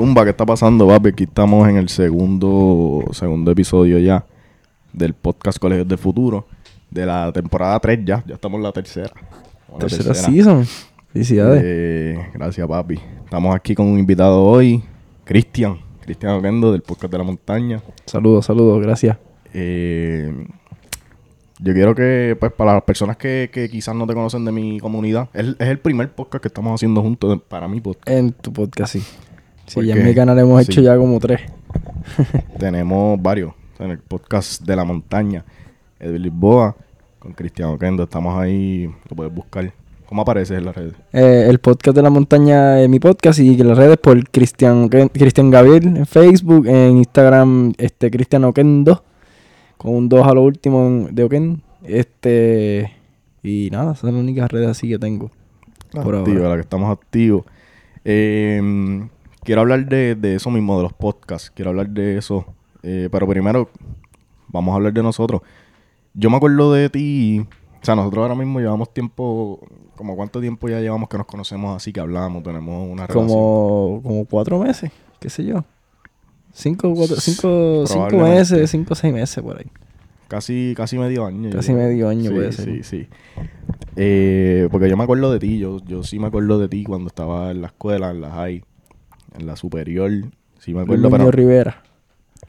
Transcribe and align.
Zumba, 0.00 0.24
¿qué 0.24 0.30
está 0.30 0.46
pasando, 0.46 0.86
papi? 0.88 1.10
Aquí 1.10 1.24
estamos 1.24 1.68
en 1.68 1.76
el 1.76 1.90
segundo, 1.90 3.04
segundo 3.12 3.50
episodio 3.50 3.98
ya 3.98 4.24
del 4.94 5.12
podcast 5.12 5.58
Colegios 5.58 5.86
del 5.86 5.98
Futuro. 5.98 6.46
De 6.90 7.04
la 7.04 7.30
temporada 7.32 7.78
3 7.78 7.98
ya. 8.06 8.24
Ya 8.26 8.36
estamos 8.36 8.56
en 8.56 8.62
la 8.62 8.72
tercera. 8.72 9.10
Vamos 9.68 9.82
a 9.82 9.84
la 9.84 9.88
Tercera 9.90 10.14
season. 10.14 10.64
Felicidades. 11.12 11.62
Eh, 11.62 12.18
gracias, 12.32 12.66
papi. 12.66 12.98
Estamos 13.24 13.54
aquí 13.54 13.74
con 13.74 13.88
un 13.88 13.98
invitado 13.98 14.42
hoy, 14.42 14.82
Cristian. 15.24 15.76
Cristian 16.00 16.32
Oquendo 16.32 16.72
del 16.72 16.80
podcast 16.80 17.12
de 17.12 17.18
la 17.18 17.24
montaña. 17.24 17.82
Saludos, 18.06 18.46
saludos, 18.46 18.80
gracias. 18.82 19.18
Eh, 19.52 20.32
yo 21.58 21.74
quiero 21.74 21.94
que, 21.94 22.38
pues, 22.40 22.52
para 22.52 22.72
las 22.72 22.84
personas 22.84 23.18
que, 23.18 23.50
que 23.52 23.68
quizás 23.68 23.94
no 23.94 24.06
te 24.06 24.14
conocen 24.14 24.46
de 24.46 24.50
mi 24.52 24.80
comunidad, 24.80 25.28
es, 25.34 25.48
es 25.58 25.68
el 25.68 25.78
primer 25.78 26.10
podcast 26.10 26.40
que 26.40 26.48
estamos 26.48 26.72
haciendo 26.74 27.02
juntos 27.02 27.30
de- 27.30 27.36
para 27.38 27.68
mi 27.68 27.82
podcast. 27.82 28.08
En 28.08 28.32
tu 28.32 28.50
podcast, 28.50 28.94
sí. 28.94 29.02
Sí, 29.70 29.74
¿Por 29.76 29.84
ya 29.84 29.94
en 29.94 30.04
mi 30.04 30.14
canal 30.16 30.36
hemos 30.36 30.64
Sí. 30.66 30.72
hecho 30.72 30.80
ya 30.82 30.96
como 30.96 31.20
tres. 31.20 31.42
Tenemos 32.58 33.22
varios. 33.22 33.52
En 33.78 33.92
el 33.92 33.98
podcast 34.00 34.62
de 34.62 34.74
la 34.74 34.84
montaña, 34.84 35.44
Edwin 36.00 36.22
Lisboa, 36.22 36.74
con 37.20 37.32
Cristian 37.34 37.68
Oquendo. 37.70 38.02
Estamos 38.02 38.36
ahí, 38.36 38.90
lo 39.08 39.14
puedes 39.16 39.32
buscar. 39.32 39.72
¿Cómo 40.06 40.22
apareces 40.22 40.58
en 40.58 40.64
las 40.64 40.74
redes? 40.74 40.94
Eh, 41.12 41.46
el 41.48 41.60
podcast 41.60 41.96
de 41.96 42.02
la 42.02 42.10
montaña 42.10 42.80
es 42.82 42.88
mi 42.88 42.98
podcast 42.98 43.38
y 43.38 43.56
que 43.56 43.62
las 43.62 43.78
redes 43.78 43.96
por 43.96 44.28
Cristian 44.28 44.88
Cristian 44.88 45.50
Gabriel 45.52 45.86
en 45.98 46.04
Facebook, 46.04 46.66
en 46.66 46.96
Instagram, 46.96 47.72
este 47.78 48.10
Cristian 48.10 48.42
Oquendo, 48.42 49.04
con 49.76 49.94
un 49.94 50.08
2 50.08 50.26
a 50.26 50.34
lo 50.34 50.42
último 50.42 50.84
en- 50.88 51.14
de 51.14 51.22
Oquen. 51.22 51.62
Este, 51.84 52.90
y 53.44 53.68
nada, 53.70 53.94
son 53.94 54.12
las 54.12 54.20
únicas 54.20 54.50
redes 54.50 54.68
así 54.68 54.88
que 54.88 54.98
tengo. 54.98 55.30
Ahora. 55.94 56.24
la 56.26 56.54
que 56.56 56.60
estamos 56.60 56.90
activos. 56.90 57.44
Eh, 58.04 58.60
quiero 59.44 59.60
hablar 59.62 59.86
de, 59.86 60.14
de 60.14 60.34
eso 60.36 60.50
mismo, 60.50 60.76
de 60.76 60.82
los 60.84 60.92
podcasts. 60.92 61.50
Quiero 61.50 61.70
hablar 61.70 61.88
de 61.90 62.18
eso. 62.18 62.44
Eh, 62.82 63.08
pero 63.10 63.26
primero, 63.28 63.68
vamos 64.48 64.72
a 64.72 64.76
hablar 64.76 64.92
de 64.92 65.02
nosotros. 65.02 65.42
Yo 66.14 66.30
me 66.30 66.36
acuerdo 66.36 66.72
de 66.72 66.88
ti. 66.90 67.40
O 67.80 67.84
sea, 67.84 67.94
nosotros 67.94 68.22
ahora 68.22 68.34
mismo 68.34 68.60
llevamos 68.60 68.92
tiempo. 68.92 69.60
Como 69.96 70.16
cuánto 70.16 70.40
tiempo 70.40 70.68
ya 70.68 70.80
llevamos 70.80 71.08
que 71.08 71.18
nos 71.18 71.26
conocemos 71.26 71.76
así, 71.76 71.92
que 71.92 72.00
hablamos, 72.00 72.42
tenemos 72.42 72.90
una 72.90 73.06
relación. 73.06 73.28
Como, 73.28 74.00
como 74.02 74.24
cuatro 74.24 74.58
meses, 74.58 74.90
qué 75.18 75.28
sé 75.28 75.44
yo. 75.44 75.62
Cinco, 76.52 76.92
cuatro, 76.94 77.16
cinco, 77.16 77.84
cinco 77.86 78.16
meses, 78.16 78.70
cinco, 78.70 78.94
seis 78.94 79.12
meses 79.12 79.42
por 79.42 79.58
ahí. 79.58 79.66
Casi, 80.26 80.74
casi 80.76 80.96
medio 80.96 81.26
año. 81.26 81.50
Casi 81.50 81.72
medio 81.72 82.08
año 82.08 82.30
Sí, 82.30 82.34
puede 82.34 82.52
Sí, 82.52 82.62
ser. 82.62 82.84
sí. 82.84 83.08
Eh, 83.96 84.68
porque 84.70 84.88
yo 84.88 84.96
me 84.96 85.04
acuerdo 85.04 85.30
de 85.32 85.38
ti. 85.38 85.58
Yo, 85.58 85.78
yo 85.86 86.02
sí 86.02 86.18
me 86.18 86.28
acuerdo 86.28 86.58
de 86.58 86.68
ti 86.68 86.84
cuando 86.84 87.08
estaba 87.08 87.50
en 87.50 87.60
la 87.60 87.68
escuela, 87.68 88.10
en 88.10 88.20
la 88.20 88.30
high, 88.30 88.64
en 89.38 89.46
la 89.46 89.56
superior. 89.56 90.10
Sí 90.58 90.74
me 90.74 90.82
acuerdo, 90.82 91.08
pero, 91.10 91.30
Rivera. 91.30 91.82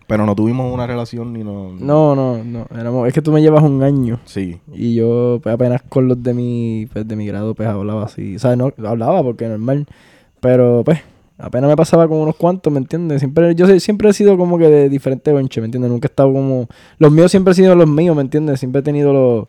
pero 0.08 0.26
no 0.26 0.36
tuvimos 0.36 0.74
una 0.74 0.86
relación 0.86 1.32
ni 1.34 1.44
no... 1.44 1.72
No, 1.80 2.16
no, 2.16 2.44
no. 2.44 2.68
éramos- 2.78 3.08
es 3.08 3.14
que 3.14 3.22
tú 3.22 3.32
me 3.32 3.42
llevas 3.42 3.64
un 3.64 3.82
año. 3.84 4.20
Sí. 4.26 4.60
Y 4.74 4.96
yo 4.96 5.40
pues, 5.42 5.56
apenas 5.56 5.82
con 5.84 6.08
los 6.08 6.22
de 6.22 6.34
mi, 6.34 6.88
pues, 6.92 7.08
de 7.08 7.16
mi 7.16 7.26
grado 7.26 7.56
pues 7.56 7.70
hablaba 7.70 8.04
así. 8.06 8.36
O 8.36 8.40
sea, 8.40 8.56
no 8.56 8.74
hablaba 8.86 9.24
porque 9.24 9.48
normal. 9.48 9.86
Pero 10.42 10.82
pues 10.84 11.00
apenas 11.38 11.70
me 11.70 11.76
pasaba 11.76 12.08
con 12.08 12.18
unos 12.18 12.36
cuantos, 12.36 12.72
¿me 12.74 12.80
entiendes? 12.80 13.20
Siempre, 13.20 13.56
yo 13.56 13.68
siempre 13.80 14.09
he 14.09 14.14
sido 14.14 14.38
como 14.38 14.58
que 14.58 14.68
de 14.68 14.90
diferente 14.90 15.32
bonche, 15.32 15.62
¿me 15.62 15.66
entiendes? 15.66 15.90
Nunca 15.92 16.08
he 16.08 16.12
estado 16.12 16.34
como... 16.34 16.68
Los 17.00 17.12
míos 17.12 17.32
siempre 17.32 17.52
han 17.52 17.56
sido 17.56 17.76
los 17.76 17.88
míos, 17.88 18.16
¿me 18.16 18.22
entiendes? 18.24 18.59
Siempre 18.59 18.80
he 18.82 18.84
tenido 18.84 19.14
los, 19.14 19.48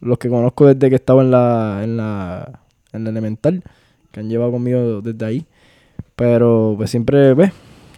los 0.00 0.18
que 0.18 0.28
conozco 0.28 0.66
desde 0.66 0.88
que 0.88 0.96
estaba 0.96 1.22
en 1.22 1.30
la, 1.32 1.80
en 1.82 1.96
la, 1.96 2.60
en 2.92 3.04
la 3.04 3.10
elemental. 3.10 3.62
Que 4.12 4.20
han 4.20 4.28
llevado 4.30 4.52
conmigo 4.52 5.00
desde 5.02 5.24
ahí. 5.26 5.46
Pero 6.18 6.74
pues 6.76 6.90
siempre, 6.90 7.32
ves, 7.34 7.52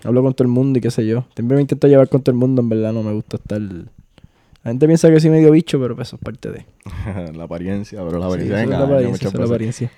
hablo 0.05 0.23
con 0.23 0.35
todo 0.35 0.45
el 0.47 0.53
mundo 0.53 0.79
y 0.79 0.83
qué 0.83 0.91
sé 0.91 1.07
yo. 1.07 1.25
Siempre 1.35 1.55
me 1.57 1.63
intento 1.63 1.89
llevar 1.89 2.09
con 2.11 2.21
todo 2.21 2.33
el 2.33 2.39
mundo, 2.39 2.61
en 2.61 2.69
verdad 2.69 2.93
no 2.93 3.03
me 3.03 3.13
gusta 3.15 3.39
estar... 3.39 3.61
La 3.61 4.73
gente 4.73 4.87
piensa 4.87 5.09
que 5.11 5.19
soy 5.21 5.31
medio 5.31 5.51
bicho, 5.53 5.81
pero 5.81 5.97
pues 5.97 6.09
eso 6.09 6.17
es 6.17 6.23
parte 6.23 6.51
de... 6.51 6.67
la 7.35 7.45
apariencia, 7.45 7.99
pero 8.05 8.19
la 8.19 8.27
Sí, 8.27 8.33
apariencia 8.33 8.63
es 8.63 8.69
la 8.69 8.85
apariencia, 8.85 9.29
es 9.29 9.35
la 9.35 9.45
apariencia. 9.47 9.91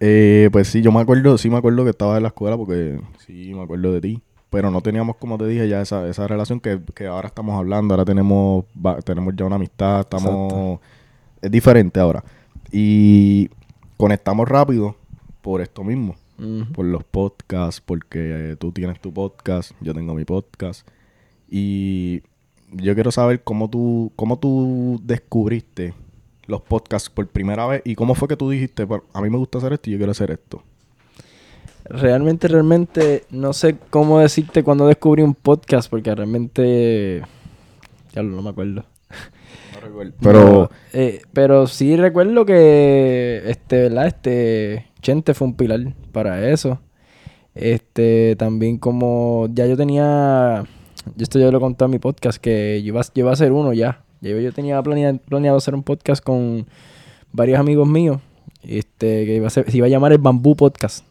Eh, 0.00 0.48
pues 0.50 0.68
sí, 0.68 0.80
yo 0.80 0.90
me 0.90 1.00
acuerdo, 1.00 1.36
sí 1.36 1.50
me 1.50 1.58
acuerdo 1.58 1.84
que 1.84 1.90
estaba 1.90 2.16
en 2.16 2.22
la 2.22 2.28
escuela 2.30 2.56
porque 2.56 2.98
sí 3.26 3.52
me 3.54 3.62
acuerdo 3.62 3.92
de 3.92 4.00
ti. 4.00 4.22
Pero 4.48 4.70
no 4.70 4.80
teníamos, 4.80 5.16
como 5.16 5.36
te 5.36 5.46
dije, 5.46 5.68
ya 5.68 5.82
esa, 5.82 6.08
esa 6.08 6.26
relación 6.26 6.60
que, 6.60 6.80
que 6.94 7.06
ahora 7.06 7.28
estamos 7.28 7.56
hablando. 7.58 7.92
Ahora 7.94 8.06
tenemos, 8.06 8.64
va- 8.74 9.00
tenemos 9.02 9.34
ya 9.36 9.44
una 9.44 9.56
amistad, 9.56 10.00
estamos... 10.00 10.80
Es 11.42 11.50
diferente 11.50 12.00
ahora. 12.00 12.24
Y 12.72 13.50
conectamos 13.98 14.48
rápido 14.48 14.96
por 15.42 15.60
esto 15.60 15.84
mismo. 15.84 16.16
Por 16.72 16.86
los 16.86 17.04
podcasts, 17.04 17.80
porque 17.80 18.52
eh, 18.52 18.56
tú 18.56 18.72
tienes 18.72 19.00
tu 19.00 19.12
podcast, 19.12 19.72
yo 19.80 19.92
tengo 19.92 20.14
mi 20.14 20.24
podcast. 20.24 20.88
Y 21.48 22.22
yo 22.72 22.94
quiero 22.94 23.10
saber 23.10 23.42
cómo 23.42 23.68
tú, 23.68 24.12
cómo 24.16 24.38
tú 24.38 25.00
descubriste 25.02 25.94
los 26.46 26.62
podcasts 26.62 27.10
por 27.10 27.26
primera 27.28 27.66
vez 27.66 27.82
y 27.84 27.94
cómo 27.94 28.14
fue 28.14 28.28
que 28.28 28.36
tú 28.36 28.48
dijiste, 28.50 28.84
"Bueno, 28.84 29.04
a 29.12 29.20
mí 29.20 29.30
me 29.30 29.36
gusta 29.36 29.58
hacer 29.58 29.72
esto 29.72 29.90
y 29.90 29.92
yo 29.92 29.98
quiero 29.98 30.12
hacer 30.12 30.30
esto. 30.30 30.62
Realmente, 31.84 32.48
realmente 32.48 33.24
no 33.30 33.52
sé 33.52 33.76
cómo 33.90 34.20
decirte 34.20 34.62
cuando 34.62 34.86
descubrí 34.86 35.22
un 35.22 35.34
podcast, 35.34 35.90
porque 35.90 36.14
realmente... 36.14 37.22
Ya 38.12 38.22
no 38.22 38.42
me 38.42 38.50
acuerdo. 38.50 38.84
Pero 40.20 40.70
eh, 40.92 41.22
pero 41.32 41.66
sí 41.66 41.96
recuerdo 41.96 42.44
que 42.44 43.42
este, 43.46 43.82
¿verdad? 43.82 44.06
Este 44.06 44.89
Chente 45.00 45.34
fue 45.34 45.48
un 45.48 45.54
pilar 45.54 45.94
para 46.12 46.50
eso. 46.50 46.80
Este, 47.54 48.36
también 48.36 48.78
como 48.78 49.48
ya 49.52 49.66
yo 49.66 49.76
tenía, 49.76 50.64
yo 51.16 51.22
esto 51.22 51.38
yo 51.38 51.50
lo 51.50 51.60
conté 51.60 51.84
en 51.84 51.90
mi 51.90 51.98
podcast, 51.98 52.40
que 52.40 52.80
yo 52.82 52.88
iba, 52.88 53.02
yo 53.02 53.10
iba 53.14 53.30
a 53.30 53.32
hacer 53.34 53.52
uno 53.52 53.72
ya. 53.72 54.04
Ya 54.20 54.30
Yo, 54.30 54.40
yo 54.40 54.52
tenía 54.52 54.82
planeado, 54.82 55.18
planeado 55.18 55.56
hacer 55.56 55.74
un 55.74 55.82
podcast 55.82 56.22
con 56.22 56.66
varios 57.32 57.58
amigos 57.58 57.88
míos. 57.88 58.20
Este, 58.62 59.24
que 59.24 59.36
iba 59.36 59.46
a 59.46 59.50
ser, 59.50 59.70
se 59.70 59.76
iba 59.78 59.86
a 59.86 59.90
llamar 59.90 60.12
el 60.12 60.18
Bambú 60.18 60.54
Podcast. 60.54 61.04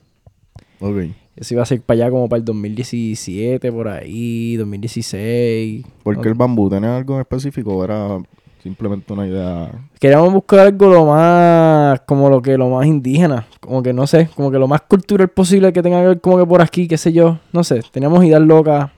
ok. 0.80 1.10
Eso 1.36 1.54
iba 1.54 1.64
a 1.64 1.66
ser 1.66 1.82
para 1.82 2.02
allá 2.02 2.12
como 2.12 2.28
para 2.28 2.40
el 2.40 2.44
2017, 2.46 3.72
por 3.72 3.88
ahí, 3.88 4.58
2016. 4.58 5.86
¿Por 6.04 6.20
qué 6.20 6.28
el 6.28 6.34
bambú? 6.34 6.70
¿Tenía 6.70 6.98
algo 6.98 7.16
en 7.16 7.22
específico 7.22 7.82
era 7.82 8.18
simplemente 8.64 9.12
una 9.14 9.28
idea? 9.28 9.72
Queríamos 10.00 10.34
buscar 10.34 10.60
algo 10.60 10.88
lo 10.88 11.06
más, 11.06 12.02
como 12.02 12.30
lo 12.30 12.42
que 12.42 12.58
lo 12.58 12.70
más 12.70 12.86
indígena, 12.86 13.48
como 13.60 13.82
que 13.84 13.94
no 13.94 14.06
sé, 14.08 14.30
como 14.36 14.52
que 14.52 14.58
lo 14.60 14.68
más 14.68 14.82
cultural 14.82 15.30
posible 15.30 15.72
que 15.74 15.82
tenga 15.82 16.02
que 16.02 16.08
ver 16.08 16.22
como 16.22 16.38
que 16.38 16.46
por 16.46 16.62
aquí, 16.62 16.88
qué 16.88 16.98
sé 16.98 17.12
yo, 17.14 17.40
no 17.54 17.64
sé, 17.64 17.82
teníamos 17.92 18.24
ideas 18.24 18.42
locas, 18.42 18.90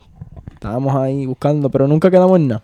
estábamos 0.53 0.95
ahí 0.95 1.25
buscando, 1.25 1.69
pero 1.69 1.87
nunca 1.87 2.09
quedamos 2.11 2.37
en 2.39 2.47
nada. 2.49 2.63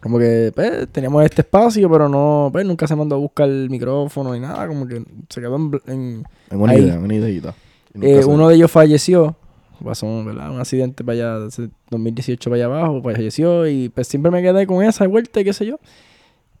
Como 0.00 0.18
que 0.18 0.52
pues, 0.54 0.86
teníamos 0.92 1.24
este 1.24 1.40
espacio, 1.40 1.88
pero 1.90 2.08
no, 2.10 2.50
pues 2.52 2.66
nunca 2.66 2.86
se 2.86 2.94
mandó 2.94 3.14
a 3.14 3.18
buscar 3.18 3.48
el 3.48 3.70
micrófono 3.70 4.34
ni 4.34 4.40
nada, 4.40 4.66
como 4.68 4.86
que 4.86 5.02
se 5.30 5.40
quedó 5.40 5.56
en... 5.56 5.70
en- 5.86 6.24
En 6.50 6.60
una 6.60 6.72
Ahí. 6.72 6.82
idea, 6.82 6.98
una 6.98 7.14
ideita. 7.14 7.54
Eh, 8.02 8.22
uno 8.26 8.48
de 8.48 8.56
ellos 8.56 8.70
falleció, 8.70 9.34
pasó 9.84 10.24
¿verdad? 10.24 10.50
un 10.50 10.60
accidente 10.60 11.04
para 11.04 11.36
allá, 11.36 11.46
ese 11.46 11.70
2018 11.90 12.50
para 12.50 12.64
allá 12.64 12.64
abajo, 12.66 13.02
falleció 13.02 13.66
y 13.66 13.88
pues 13.88 14.08
siempre 14.08 14.30
me 14.30 14.42
quedé 14.42 14.66
con 14.66 14.82
esa 14.82 15.06
vuelta 15.06 15.40
y 15.40 15.44
qué 15.44 15.52
sé 15.52 15.66
yo. 15.66 15.78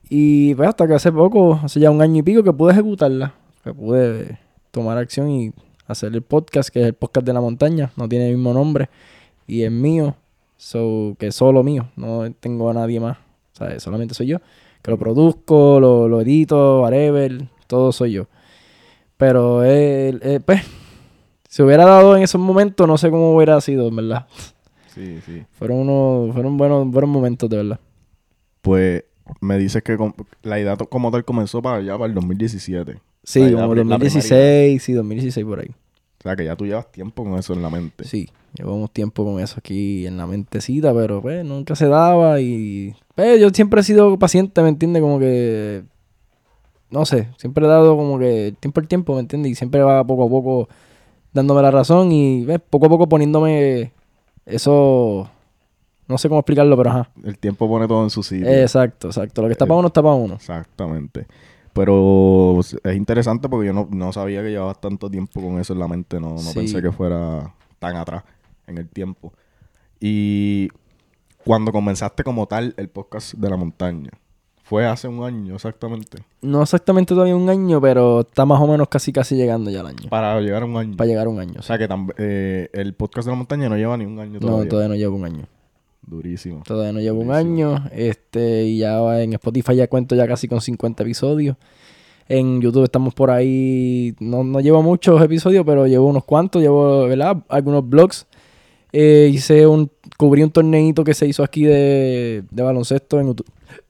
Y 0.08 0.54
pues 0.54 0.68
hasta 0.68 0.86
que 0.86 0.94
hace 0.94 1.10
poco, 1.10 1.60
hace 1.62 1.80
ya 1.80 1.90
un 1.90 2.02
año 2.02 2.20
y 2.20 2.22
pico 2.22 2.42
que 2.42 2.52
pude 2.52 2.72
ejecutarla, 2.72 3.34
que 3.62 3.72
pude 3.72 4.38
tomar 4.70 4.98
acción 4.98 5.30
y 5.30 5.52
hacer 5.86 6.12
el 6.12 6.22
podcast, 6.22 6.68
que 6.68 6.80
es 6.80 6.86
el 6.86 6.94
podcast 6.94 7.26
de 7.26 7.32
la 7.32 7.40
montaña, 7.40 7.90
no 7.96 8.08
tiene 8.08 8.28
el 8.28 8.36
mismo 8.36 8.52
nombre 8.52 8.90
y 9.46 9.62
es 9.62 9.72
mío, 9.72 10.16
so, 10.56 11.16
que 11.18 11.28
es 11.28 11.34
solo 11.34 11.62
mío, 11.62 11.88
no 11.96 12.30
tengo 12.40 12.70
a 12.70 12.74
nadie 12.74 13.00
más, 13.00 13.18
¿sabes? 13.52 13.82
solamente 13.82 14.14
soy 14.14 14.26
yo, 14.28 14.38
que 14.82 14.90
lo 14.90 14.98
produzco, 14.98 15.80
lo, 15.80 16.08
lo 16.08 16.20
edito, 16.20 16.82
whatever, 16.82 17.48
todo 17.66 17.92
soy 17.92 18.12
yo. 18.12 18.26
Pero 19.16 19.64
eh, 19.64 20.18
eh, 20.20 20.40
pues 20.44 20.62
si 21.54 21.62
hubiera 21.62 21.84
dado 21.84 22.16
en 22.16 22.24
esos 22.24 22.40
momentos, 22.40 22.88
no 22.88 22.98
sé 22.98 23.10
cómo 23.10 23.36
hubiera 23.36 23.60
sido, 23.60 23.86
en 23.86 23.94
verdad. 23.94 24.26
Sí, 24.92 25.20
sí. 25.24 25.44
Fueron 25.52 25.88
unos, 25.88 26.32
fueron 26.34 26.56
buenos, 26.56 26.84
buenos 26.90 27.08
momentos, 27.08 27.48
de 27.48 27.56
verdad. 27.58 27.78
Pues 28.60 29.04
me 29.40 29.56
dices 29.56 29.80
que 29.84 29.96
la 30.42 30.58
idea 30.58 30.76
como 30.76 31.12
tal 31.12 31.24
comenzó 31.24 31.62
para 31.62 31.76
allá, 31.76 31.92
para 31.92 32.06
el 32.06 32.14
2017. 32.14 32.96
Sí, 33.22 33.38
la 33.38 33.52
como 33.52 33.70
pri- 33.70 33.84
la 33.84 33.98
2016, 33.98 34.82
sí, 34.82 34.92
2016 34.94 35.46
por 35.46 35.60
ahí. 35.60 35.68
O 35.68 36.22
sea, 36.24 36.34
que 36.34 36.44
ya 36.44 36.56
tú 36.56 36.66
llevas 36.66 36.90
tiempo 36.90 37.22
con 37.22 37.38
eso 37.38 37.52
en 37.52 37.62
la 37.62 37.70
mente. 37.70 38.02
Sí, 38.02 38.28
llevamos 38.58 38.90
tiempo 38.90 39.24
con 39.24 39.40
eso 39.40 39.54
aquí 39.58 40.08
en 40.08 40.16
la 40.16 40.26
mentecita, 40.26 40.92
pero 40.92 41.22
pues 41.22 41.44
nunca 41.44 41.76
se 41.76 41.86
daba 41.86 42.40
y... 42.40 42.96
Pues 43.14 43.40
yo 43.40 43.50
siempre 43.50 43.80
he 43.80 43.84
sido 43.84 44.18
paciente, 44.18 44.60
¿me 44.60 44.70
entiendes? 44.70 45.02
Como 45.02 45.20
que... 45.20 45.84
No 46.90 47.04
sé, 47.04 47.28
siempre 47.36 47.64
he 47.64 47.68
dado 47.68 47.96
como 47.96 48.18
que 48.18 48.54
tiempo 48.58 48.80
al 48.80 48.88
tiempo, 48.88 49.14
¿me 49.14 49.20
entiendes? 49.20 49.52
Y 49.52 49.54
siempre 49.54 49.82
va 49.82 50.04
poco 50.04 50.24
a 50.24 50.28
poco 50.28 50.68
dándome 51.34 51.60
la 51.62 51.70
razón 51.70 52.10
y 52.12 52.44
¿ves? 52.44 52.60
poco 52.70 52.86
a 52.86 52.88
poco 52.88 53.08
poniéndome 53.08 53.92
eso... 54.46 55.28
No 56.06 56.18
sé 56.18 56.28
cómo 56.28 56.40
explicarlo, 56.40 56.76
pero 56.76 56.90
ajá. 56.90 57.10
El 57.24 57.38
tiempo 57.38 57.66
pone 57.66 57.88
todo 57.88 58.04
en 58.04 58.10
su 58.10 58.22
sitio. 58.22 58.46
Exacto, 58.46 59.08
exacto. 59.08 59.40
Lo 59.40 59.48
que 59.48 59.52
está 59.52 59.64
Eh, 59.64 59.68
para 59.68 59.78
uno 59.78 59.86
está 59.88 60.02
para 60.02 60.14
uno. 60.14 60.34
Exactamente. 60.34 61.26
Pero 61.72 62.60
es 62.60 62.76
interesante 62.96 63.48
porque 63.48 63.66
yo 63.68 63.72
no, 63.72 63.88
no 63.90 64.12
sabía 64.12 64.42
que 64.42 64.50
llevabas 64.50 64.80
tanto 64.80 65.10
tiempo 65.10 65.40
con 65.40 65.58
eso 65.58 65.72
en 65.72 65.78
la 65.78 65.88
mente. 65.88 66.20
No, 66.20 66.30
no 66.34 66.38
Sí. 66.38 66.54
pensé 66.58 66.82
que 66.82 66.92
fuera 66.92 67.52
tan 67.78 67.96
atrás. 67.96 68.22
en 68.66 68.78
el 68.78 68.88
tiempo. 68.88 69.32
Y 70.00 70.68
cuando 71.44 71.72
comenzaste 71.72 72.22
como 72.24 72.46
tal 72.46 72.74
el 72.78 72.88
podcast 72.88 73.34
de 73.34 73.50
la 73.50 73.56
montaña, 73.56 74.10
fue 74.64 74.86
hace 74.86 75.08
un 75.08 75.22
año 75.22 75.54
exactamente. 75.54 76.24
No 76.40 76.62
exactamente 76.62 77.12
todavía 77.14 77.36
un 77.36 77.48
año, 77.50 77.80
pero 77.82 78.20
está 78.20 78.46
más 78.46 78.60
o 78.60 78.66
menos 78.66 78.88
casi 78.88 79.12
casi 79.12 79.36
llegando 79.36 79.70
ya 79.70 79.80
al 79.80 79.88
año. 79.88 80.08
Para 80.08 80.40
llegar 80.40 80.62
a 80.62 80.66
un 80.66 80.76
año. 80.78 80.96
Para 80.96 81.06
llegar 81.06 81.26
a 81.26 81.28
un 81.30 81.38
año. 81.38 81.54
O 81.58 81.62
sea 81.62 81.76
que 81.76 81.86
eh, 82.16 82.70
el 82.72 82.94
podcast 82.94 83.26
de 83.26 83.32
la 83.32 83.36
montaña 83.36 83.68
no 83.68 83.76
lleva 83.76 83.96
ni 83.98 84.06
un 84.06 84.18
año 84.18 84.40
todavía. 84.40 84.64
no, 84.64 84.68
todavía 84.68 84.88
no 84.88 84.94
llevo 84.96 85.16
un 85.16 85.24
año. 85.26 85.44
Durísimo. 86.06 86.62
Todavía 86.66 86.92
no 86.92 87.00
llevo 87.00 87.20
un 87.20 87.26
Buenísimo. 87.28 87.74
año. 87.74 87.88
Este, 87.92 88.64
y 88.64 88.78
ya 88.78 89.22
en 89.22 89.34
Spotify 89.34 89.76
ya 89.76 89.86
cuento 89.86 90.14
ya 90.14 90.26
casi 90.26 90.48
con 90.48 90.60
50 90.62 91.02
episodios. 91.02 91.56
En 92.26 92.62
YouTube 92.62 92.84
estamos 92.84 93.12
por 93.12 93.30
ahí. 93.30 94.14
No, 94.18 94.44
no 94.44 94.60
llevo 94.60 94.82
muchos 94.82 95.22
episodios, 95.22 95.64
pero 95.66 95.86
llevo 95.86 96.06
unos 96.06 96.24
cuantos. 96.24 96.62
Llevo, 96.62 97.06
¿verdad? 97.06 97.36
Algunos 97.48 97.86
blogs. 97.86 98.26
Eh, 98.92 99.30
hice 99.32 99.66
un. 99.66 99.90
Cubrí 100.16 100.42
un 100.42 100.50
torneito 100.50 101.04
que 101.04 101.12
se 101.12 101.26
hizo 101.26 101.42
aquí 101.42 101.64
de, 101.64 102.44
de 102.50 102.62
baloncesto 102.62 103.20
en 103.20 103.28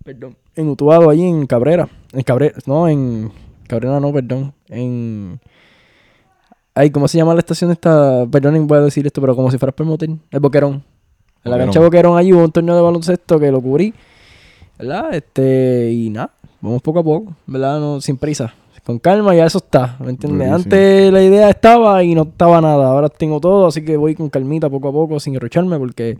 Perdón. 0.04 0.36
En 0.54 0.68
Utuado, 0.68 1.10
allí 1.10 1.26
en 1.26 1.46
Cabrera. 1.46 1.88
En 2.12 2.22
Cabrera. 2.22 2.54
No, 2.66 2.88
en. 2.88 3.32
Cabrera 3.66 4.00
no, 4.00 4.12
perdón. 4.12 4.52
En. 4.68 5.40
Ay, 6.74 6.90
¿cómo 6.90 7.06
se 7.08 7.18
llama 7.18 7.34
la 7.34 7.40
estación 7.40 7.70
esta? 7.70 8.26
Perdón, 8.26 8.66
voy 8.66 8.78
a 8.78 8.82
decir 8.82 9.06
esto, 9.06 9.20
pero 9.20 9.36
como 9.36 9.50
si 9.50 9.58
fuera 9.58 9.72
por 9.72 9.86
motel. 9.86 10.18
El 10.30 10.40
Boquerón. 10.40 10.82
En 11.44 11.50
la 11.50 11.58
cancha 11.58 11.78
Boquerón 11.78 12.16
allí 12.16 12.32
hubo 12.32 12.42
un 12.42 12.52
torneo 12.52 12.74
de 12.74 12.82
baloncesto 12.82 13.38
que 13.38 13.50
lo 13.50 13.60
cubrí. 13.60 13.92
¿Verdad? 14.78 15.14
Este, 15.14 15.90
y 15.92 16.10
nada, 16.10 16.32
vamos 16.60 16.82
poco 16.82 17.00
a 17.00 17.04
poco, 17.04 17.32
¿verdad? 17.46 17.78
No, 17.78 18.00
sin 18.00 18.16
prisa. 18.16 18.54
Con 18.84 18.98
calma, 18.98 19.34
ya 19.34 19.46
eso 19.46 19.58
está, 19.58 19.96
¿me 20.00 20.10
entiendes? 20.10 20.50
Antes 20.50 21.10
la 21.10 21.22
idea 21.22 21.48
estaba 21.48 22.04
y 22.04 22.14
no 22.14 22.22
estaba 22.22 22.60
nada. 22.60 22.88
Ahora 22.88 23.08
tengo 23.08 23.40
todo, 23.40 23.66
así 23.66 23.82
que 23.82 23.96
voy 23.96 24.14
con 24.14 24.28
calmita 24.28 24.68
poco 24.68 24.88
a 24.88 24.92
poco, 24.92 25.18
sin 25.20 25.34
enrocharme, 25.34 25.78
porque 25.78 26.18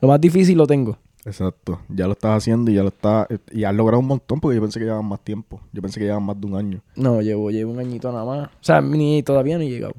lo 0.00 0.08
más 0.08 0.20
difícil 0.20 0.58
lo 0.58 0.66
tengo. 0.66 0.98
Exacto. 1.30 1.80
Ya 1.88 2.06
lo 2.06 2.12
estás 2.12 2.36
haciendo 2.36 2.70
y 2.70 2.74
ya 2.74 2.82
lo 2.82 2.88
estás... 2.88 3.28
Y 3.52 3.64
has 3.64 3.74
logrado 3.74 4.00
un 4.00 4.06
montón 4.06 4.40
porque 4.40 4.56
yo 4.56 4.62
pensé 4.62 4.78
que 4.78 4.84
llevaban 4.84 5.06
más 5.06 5.20
tiempo. 5.20 5.60
Yo 5.72 5.80
pensé 5.80 6.00
que 6.00 6.06
llevaban 6.06 6.24
más 6.24 6.40
de 6.40 6.46
un 6.46 6.56
año. 6.56 6.80
No, 6.96 7.22
llevo, 7.22 7.50
llevo 7.50 7.72
un 7.72 7.78
añito 7.78 8.10
nada 8.12 8.24
más. 8.24 8.48
O 8.48 8.62
sea, 8.62 8.80
ni 8.80 9.22
todavía 9.22 9.56
no 9.56 9.62
he 9.62 9.68
llegado. 9.68 9.94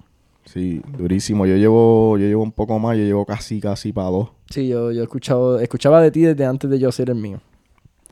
Sí, 0.45 0.81
durísimo. 0.97 1.45
Yo 1.45 1.55
llevo, 1.55 2.17
yo 2.17 2.27
llevo 2.27 2.43
un 2.43 2.51
poco 2.51 2.77
más, 2.79 2.97
yo 2.97 3.03
llevo 3.03 3.25
casi, 3.25 3.61
casi 3.61 3.93
para 3.93 4.09
dos. 4.09 4.29
Sí, 4.49 4.67
yo, 4.67 4.91
yo 4.91 5.01
he 5.01 5.03
escuchado, 5.03 5.59
escuchaba 5.59 6.01
de 6.01 6.11
ti 6.11 6.21
desde 6.21 6.45
antes 6.45 6.69
de 6.69 6.77
yo 6.79 6.89
hacer 6.89 7.09
el 7.09 7.15
mío. 7.15 7.39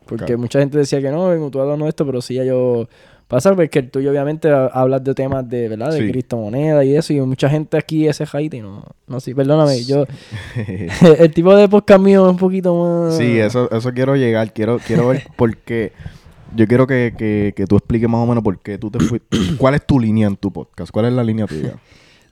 Porque 0.06 0.38
mucha 0.38 0.60
gente 0.60 0.77
decía 0.77 1.01
que 1.01 1.12
no, 1.12 1.33
en 1.33 1.42
Utuado 1.42 1.77
no 1.77 1.88
esto, 1.88 2.06
pero 2.06 2.21
sí 2.21 2.36
ya 2.36 2.44
yo... 2.44 2.88
Pasa 3.30 3.56
porque 3.56 3.80
el 3.80 3.90
tuyo 3.92 4.10
obviamente 4.10 4.50
ha- 4.50 4.66
hablas 4.74 5.04
de 5.04 5.14
temas 5.14 5.48
de, 5.48 5.70
¿verdad? 5.70 5.92
De 5.94 6.00
Sí. 6.00 6.12
criptomonedas 6.12 6.84
y 6.84 6.96
eso, 6.96 7.14
y 7.14 7.22
mucha 7.22 7.48
gente 7.50 7.78
aquí 7.78 8.08
ese 8.08 8.26
hate 8.31 8.56
y 8.56 8.60
no... 8.62 8.84
No, 9.08 9.20
sí, 9.22 9.34
perdóname, 9.34 9.84
yo... 9.86 10.06
el 11.20 11.31
tipo 11.31 11.56
de 11.56 11.70
podcast 11.70 12.02
mío 12.02 12.26
es 12.26 12.31
un 12.31 12.38
poquito 12.38 12.76
más... 12.84 13.16
Sí, 13.18 13.38
eso, 13.40 13.70
eso 13.72 13.94
quiero 13.94 14.16
llegar. 14.16 14.52
Quiero, 14.52 14.80
quiero 14.80 15.10
ver 15.10 15.24
por 15.38 15.56
qué. 15.58 15.94
Yo 16.56 16.66
quiero 16.68 16.88
que, 16.88 17.14
que, 17.16 17.54
que 17.56 17.66
tú 17.68 17.78
expliques 17.78 18.10
más 18.10 18.20
o 18.22 18.26
menos 18.26 18.44
por 18.44 18.58
qué 18.60 18.78
tú 18.80 18.90
te 18.90 19.00
fuiste. 19.00 19.28
¿Cuál 19.60 19.76
es 19.76 19.86
tu 19.86 20.00
línea 20.00 20.28
en 20.28 20.36
tu 20.36 20.52
podcast? 20.52 20.92
¿Cuál 20.92 21.06
es 21.06 21.14
la 21.14 21.24
línea 21.24 21.46
tuya? 21.46 21.76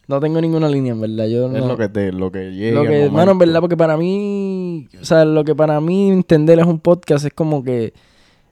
No 0.08 0.20
tengo 0.20 0.42
ninguna 0.42 0.68
línea, 0.68 0.94
en 0.94 1.02
verdad. 1.02 1.28
Yo 1.28 1.46
Es 1.46 1.62
no- 1.62 1.68
lo 1.68 1.78
que 1.78 1.90
te, 1.90 2.12
lo 2.12 2.32
que 2.32 2.52
llega. 2.54 2.82
Lo 2.82 2.90
que, 2.90 3.08
mano, 3.12 3.34
en 3.34 3.38
verdad, 3.38 3.60
porque 3.60 3.78
para 3.78 3.98
mí, 3.98 4.88
o 5.00 5.06
sea, 5.06 5.26
lo 5.26 5.44
que 5.44 5.54
para 5.54 5.80
mí 5.80 6.10
entender 6.10 6.58
es 6.58 6.66
un 6.66 6.80
podcast 6.80 7.24
es 7.26 7.34
como 7.34 7.64
que 7.64 7.94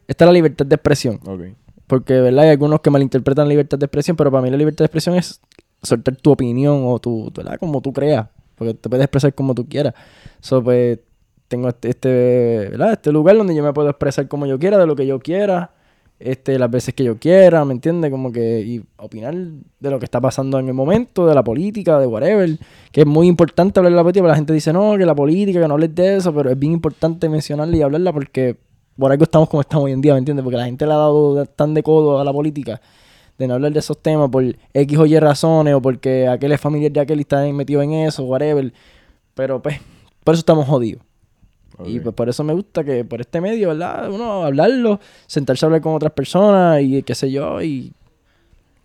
está 0.08 0.28
la 0.28 0.32
libertad 0.32 0.66
de 0.68 0.76
expresión. 0.76 1.20
Ok. 1.26 1.42
Porque, 1.88 2.20
¿verdad? 2.20 2.46
Hay 2.46 2.50
algunos 2.52 2.82
que 2.82 2.90
malinterpretan 2.90 3.46
la 3.46 3.50
libertad 3.50 3.78
de 3.78 3.86
expresión, 3.86 4.18
pero 4.18 4.32
para 4.32 4.42
mí 4.42 4.50
la 4.50 4.58
libertad 4.58 4.80
de 4.80 4.86
expresión 4.86 5.16
es 5.16 5.40
soltar 5.84 6.16
tu 6.16 6.32
opinión 6.32 6.82
o 6.86 7.00
tu, 7.00 7.32
¿verdad? 7.36 7.60
Como 7.60 7.82
tú 7.82 7.94
creas. 7.94 8.28
Porque 8.56 8.74
te 8.74 8.90
puedes 8.90 9.04
expresar 9.04 9.34
como 9.34 9.54
tú 9.54 9.68
quieras. 9.68 9.94
So, 10.40 10.64
pues, 10.64 11.00
tengo 11.48 11.70
este, 11.70 11.90
este, 11.90 12.70
¿verdad? 12.72 12.94
Este 12.94 13.12
lugar 13.12 13.38
donde 13.38 13.56
yo 13.56 13.64
me 13.64 13.74
puedo 13.74 13.90
expresar 13.90 14.28
como 14.28 14.46
yo 14.46 14.58
quiera, 14.58 14.78
de 14.78 14.88
lo 14.88 14.96
que 14.96 15.06
yo 15.06 15.20
quiera, 15.20 15.72
este, 16.20 16.58
las 16.58 16.72
veces 16.72 16.94
que 16.94 17.04
yo 17.04 17.20
quiera, 17.20 17.66
¿me 17.66 17.74
entiendes? 17.74 18.10
Como 18.10 18.32
que, 18.32 18.62
y 18.62 18.84
opinar 18.98 19.36
de 19.36 19.90
lo 19.90 20.00
que 20.00 20.06
está 20.06 20.22
pasando 20.22 20.58
en 20.58 20.68
el 20.68 20.74
momento, 20.74 21.28
de 21.28 21.36
la 21.36 21.44
política, 21.44 22.00
de 22.00 22.08
whatever. 22.08 22.58
Que 22.92 23.02
es 23.02 23.08
muy 23.08 23.28
importante 23.28 23.80
hablar 23.80 23.92
de 23.92 23.98
la 23.98 24.04
política, 24.04 24.24
pero 24.24 24.32
la 24.32 24.38
gente 24.38 24.54
dice, 24.54 24.74
no, 24.74 24.98
que 24.98 25.06
la 25.06 25.16
política, 25.16 25.62
que 25.62 25.68
no 25.68 25.74
hables 25.76 25.94
de 25.94 26.16
eso, 26.16 26.34
pero 26.34 26.50
es 26.50 26.58
bien 26.58 26.74
importante 26.74 27.30
mencionarla 27.30 27.76
y 27.76 27.82
hablarla 27.82 28.14
porque 28.14 28.58
por 28.98 29.12
algo 29.12 29.24
estamos 29.24 29.50
como 29.50 29.62
estamos 29.62 29.86
hoy 29.86 29.92
en 29.92 30.02
día, 30.02 30.14
¿me 30.14 30.20
entiendes? 30.20 30.44
Porque 30.44 30.58
la 30.58 30.66
gente 30.66 30.86
le 30.86 30.94
ha 30.94 30.98
dado 30.98 31.46
tan 31.46 31.74
de 31.74 31.84
codo 31.84 32.20
a 32.20 32.24
la 32.24 32.32
política 32.32 32.82
de 33.38 33.48
no 33.48 33.56
hablar 33.56 33.72
de 33.72 33.80
esos 33.80 34.02
temas 34.02 34.30
por 34.30 34.44
X 34.74 34.98
o 34.98 35.06
Y 35.06 35.20
razones 35.20 35.74
o 35.74 35.82
porque 35.82 36.28
aquel 36.28 36.52
es 36.52 36.62
familiar 36.62 36.92
de 36.92 37.02
aquel 37.02 37.20
y 37.20 37.22
está 37.22 37.46
metido 37.52 37.82
en 37.82 37.92
eso, 37.94 38.24
whatever. 38.24 38.72
Pero 39.34 39.62
pues, 39.62 39.80
por 40.24 40.34
eso 40.34 40.40
estamos 40.40 40.68
jodidos. 40.68 41.02
Y 41.84 42.00
pues 42.00 42.16
por 42.16 42.30
eso 42.30 42.42
me 42.46 42.54
gusta 42.54 42.86
que 42.86 43.04
por 43.04 43.20
este 43.20 43.42
medio, 43.42 43.68
¿verdad? 43.70 44.10
Uno 44.10 44.46
hablarlo, 44.46 45.02
sentarse 45.28 45.66
a 45.66 45.68
hablar 45.68 45.82
con 45.82 45.94
otras 45.94 46.14
personas 46.14 46.82
y 46.82 47.04
qué 47.04 47.14
sé 47.14 47.30
yo, 47.30 47.62
y 47.62 47.92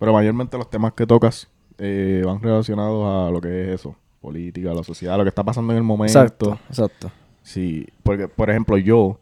Pero 0.01 0.13
mayormente 0.13 0.59
los 0.59 0.69
temas 0.69 0.93
que 0.95 1.07
tocas 1.07 1.47
eh, 1.79 2.23
van 2.27 2.43
relacionados 2.43 3.05
a 3.07 3.31
lo 3.31 3.41
que 3.41 3.63
es 3.63 3.81
eso. 3.81 3.95
Política, 4.21 4.75
la 4.75 4.83
sociedad, 4.83 5.17
lo 5.17 5.23
que 5.23 5.29
está 5.29 5.45
pasando 5.45 5.73
en 5.73 5.79
el 5.79 5.85
momento. 5.85 6.19
exacto, 6.19 6.59
exacto. 6.69 7.13
Sí, 7.45 7.87
porque 8.03 8.27
por 8.27 8.51
ejemplo 8.51 8.77
yo, 8.77 9.19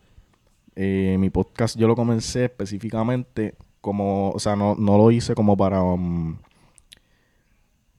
eh, 0.81 1.17
mi 1.19 1.29
podcast 1.29 1.77
yo 1.77 1.89
lo 1.89 1.97
comencé 1.97 2.45
específicamente 2.45 3.55
como, 3.81 4.31
o 4.31 4.39
sea, 4.39 4.55
no, 4.55 4.77
no 4.77 4.97
lo 4.97 5.11
hice 5.11 5.35
como 5.35 5.57
para, 5.57 5.83
um, 5.83 6.37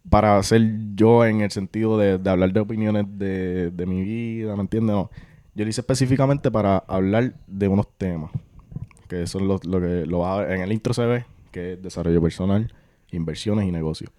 para 0.09 0.41
ser 0.43 0.61
yo 0.95 1.25
en 1.25 1.41
el 1.41 1.51
sentido 1.51 1.97
de, 1.97 2.17
de 2.17 2.29
hablar 2.29 2.51
de 2.53 2.59
opiniones 2.61 3.05
de, 3.19 3.69
de 3.71 3.85
mi 3.85 4.01
vida, 4.01 4.55
¿me 4.55 4.61
entiendes? 4.61 4.95
No, 4.95 5.09
yo 5.55 5.65
lo 5.65 5.69
hice 5.69 5.81
específicamente 5.81 6.49
para 6.49 6.77
hablar 6.87 7.33
de 7.47 7.67
unos 7.67 7.87
temas, 7.97 8.31
que 9.07 9.27
son 9.27 9.47
los, 9.47 9.65
lo 9.65 9.79
que 9.81 10.05
lo 10.05 10.19
vas 10.19 10.39
a 10.39 10.41
ver- 10.43 10.51
en 10.53 10.61
el 10.61 10.71
intro 10.71 10.93
se 10.93 11.05
ve, 11.05 11.25
que 11.51 11.73
es 11.73 11.81
desarrollo 11.81 12.21
personal, 12.21 12.73
inversiones 13.11 13.67
y 13.67 13.71
negocios. 13.71 14.11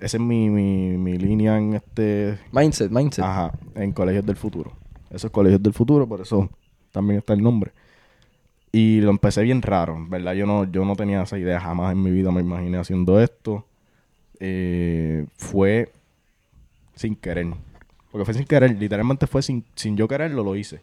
Esa 0.00 0.16
es 0.16 0.20
mi, 0.22 0.50
mi, 0.50 0.96
mi 0.98 1.18
línea 1.18 1.56
en 1.58 1.74
este, 1.74 2.38
Mindset, 2.50 2.90
mindset. 2.90 3.24
Ajá, 3.24 3.52
en 3.74 3.92
Colegios 3.92 4.24
del 4.26 4.36
Futuro. 4.36 4.72
Esos 5.10 5.30
Colegios 5.30 5.62
del 5.62 5.72
Futuro, 5.74 6.06
por 6.08 6.20
eso 6.22 6.48
también 6.90 7.18
está 7.18 7.34
el 7.34 7.42
nombre. 7.42 7.72
Y 8.72 9.00
lo 9.02 9.10
empecé 9.10 9.42
bien 9.42 9.60
raro, 9.60 10.04
¿verdad? 10.08 10.32
Yo 10.32 10.46
no, 10.46 10.64
yo 10.64 10.84
no 10.84 10.96
tenía 10.96 11.22
esa 11.22 11.38
idea, 11.38 11.60
jamás 11.60 11.92
en 11.92 12.02
mi 12.02 12.10
vida 12.10 12.30
me 12.30 12.40
imaginé 12.40 12.78
haciendo 12.78 13.20
esto. 13.20 13.66
Eh, 14.40 15.26
fue 15.36 15.92
sin 16.94 17.14
querer. 17.14 17.48
Porque 18.10 18.24
fue 18.24 18.34
sin 18.34 18.44
querer, 18.44 18.76
literalmente 18.78 19.26
fue 19.26 19.42
sin, 19.42 19.64
sin 19.74 19.96
yo 19.96 20.08
quererlo, 20.08 20.42
lo 20.42 20.56
hice. 20.56 20.80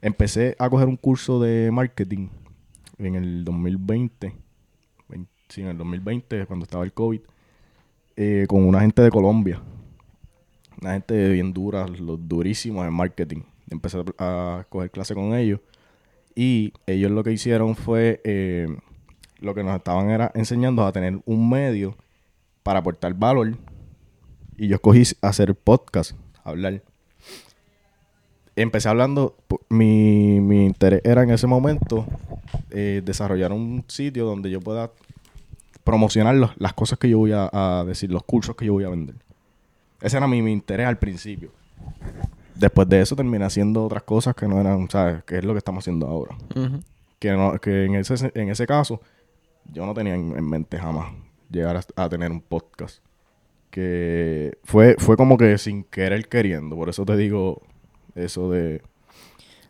Empecé 0.00 0.56
a 0.58 0.70
coger 0.70 0.88
un 0.88 0.96
curso 0.96 1.40
de 1.40 1.70
marketing 1.70 2.28
en 2.98 3.14
el 3.14 3.44
2020. 3.44 4.32
vein- 5.08 5.26
Sí, 5.48 5.62
en 5.62 5.68
el 5.68 5.78
2020, 5.78 6.46
cuando 6.46 6.64
estaba 6.64 6.84
el 6.84 6.92
COVID. 6.92 7.20
eh, 8.20 8.46
con 8.48 8.64
una 8.66 8.80
gente 8.80 9.00
de 9.00 9.10
Colombia 9.10 9.62
una 10.80 10.92
gente 10.94 11.30
bien 11.30 11.52
dura, 11.52 11.86
los 11.88 12.28
durísimos 12.28 12.86
en 12.86 12.92
marketing. 12.92 13.42
Empecé 13.70 14.02
a 14.18 14.64
coger 14.68 14.90
clase 14.90 15.14
con 15.14 15.34
ellos. 15.34 15.60
Y 16.40 16.72
ellos 16.86 17.10
lo 17.10 17.24
que 17.24 17.32
hicieron 17.32 17.74
fue, 17.74 18.20
eh, 18.22 18.68
lo 19.40 19.56
que 19.56 19.64
nos 19.64 19.74
estaban 19.74 20.08
era 20.10 20.30
enseñando 20.36 20.86
a 20.86 20.92
tener 20.92 21.18
un 21.24 21.50
medio 21.50 21.96
para 22.62 22.78
aportar 22.78 23.12
valor. 23.14 23.56
Y 24.56 24.68
yo 24.68 24.76
escogí 24.76 25.02
hacer 25.20 25.52
podcast, 25.56 26.12
hablar. 26.44 26.80
Empecé 28.54 28.88
hablando, 28.88 29.36
mi, 29.68 30.38
mi 30.40 30.64
interés 30.64 31.00
era 31.02 31.24
en 31.24 31.30
ese 31.30 31.48
momento 31.48 32.06
eh, 32.70 33.02
desarrollar 33.04 33.50
un 33.52 33.84
sitio 33.88 34.24
donde 34.24 34.48
yo 34.48 34.60
pueda 34.60 34.92
promocionar 35.82 36.36
los- 36.36 36.56
las 36.56 36.72
cosas 36.72 37.00
que 37.00 37.08
yo 37.08 37.18
voy 37.18 37.32
a, 37.32 37.48
a 37.52 37.84
decir, 37.84 38.12
los 38.12 38.22
cursos 38.22 38.54
que 38.54 38.64
yo 38.66 38.74
voy 38.74 38.84
a 38.84 38.90
vender. 38.90 39.16
Ese 40.00 40.16
era 40.16 40.28
mi, 40.28 40.40
mi 40.40 40.52
interés 40.52 40.86
al 40.86 40.98
principio. 40.98 41.50
Después 42.58 42.88
de 42.88 43.00
eso 43.00 43.14
terminé 43.14 43.44
haciendo 43.44 43.84
otras 43.84 44.02
cosas 44.02 44.34
que 44.34 44.48
no 44.48 44.60
eran, 44.60 44.90
¿sabes? 44.90 45.22
Que 45.24 45.38
es 45.38 45.44
lo 45.44 45.52
que 45.54 45.58
estamos 45.58 45.84
haciendo 45.84 46.06
ahora. 46.06 46.36
Que, 47.20 47.30
no, 47.32 47.58
que 47.60 47.84
en, 47.84 47.94
ese, 47.94 48.32
en 48.34 48.48
ese 48.48 48.66
caso 48.66 49.00
yo 49.72 49.86
no 49.86 49.94
tenía 49.94 50.14
en, 50.14 50.36
en 50.36 50.48
mente 50.48 50.78
jamás 50.78 51.12
llegar 51.50 51.76
a, 51.76 52.04
a 52.04 52.08
tener 52.08 52.30
un 52.32 52.40
podcast. 52.40 52.98
Que 53.70 54.58
fue, 54.64 54.96
fue 54.98 55.16
como 55.16 55.36
que 55.36 55.56
sin 55.58 55.84
querer 55.84 56.28
queriendo. 56.28 56.74
Por 56.74 56.88
eso 56.88 57.04
te 57.04 57.16
digo 57.16 57.62
eso 58.14 58.50
de... 58.50 58.82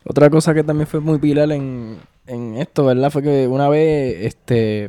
Otra 0.04 0.30
cosa 0.30 0.54
que 0.54 0.64
también 0.64 0.86
fue 0.86 1.00
muy 1.00 1.18
pilar 1.18 1.52
en, 1.52 1.98
en 2.26 2.56
esto, 2.56 2.86
¿verdad? 2.86 3.10
Fue 3.10 3.22
que 3.22 3.46
una 3.48 3.68
vez, 3.68 4.24
este, 4.24 4.88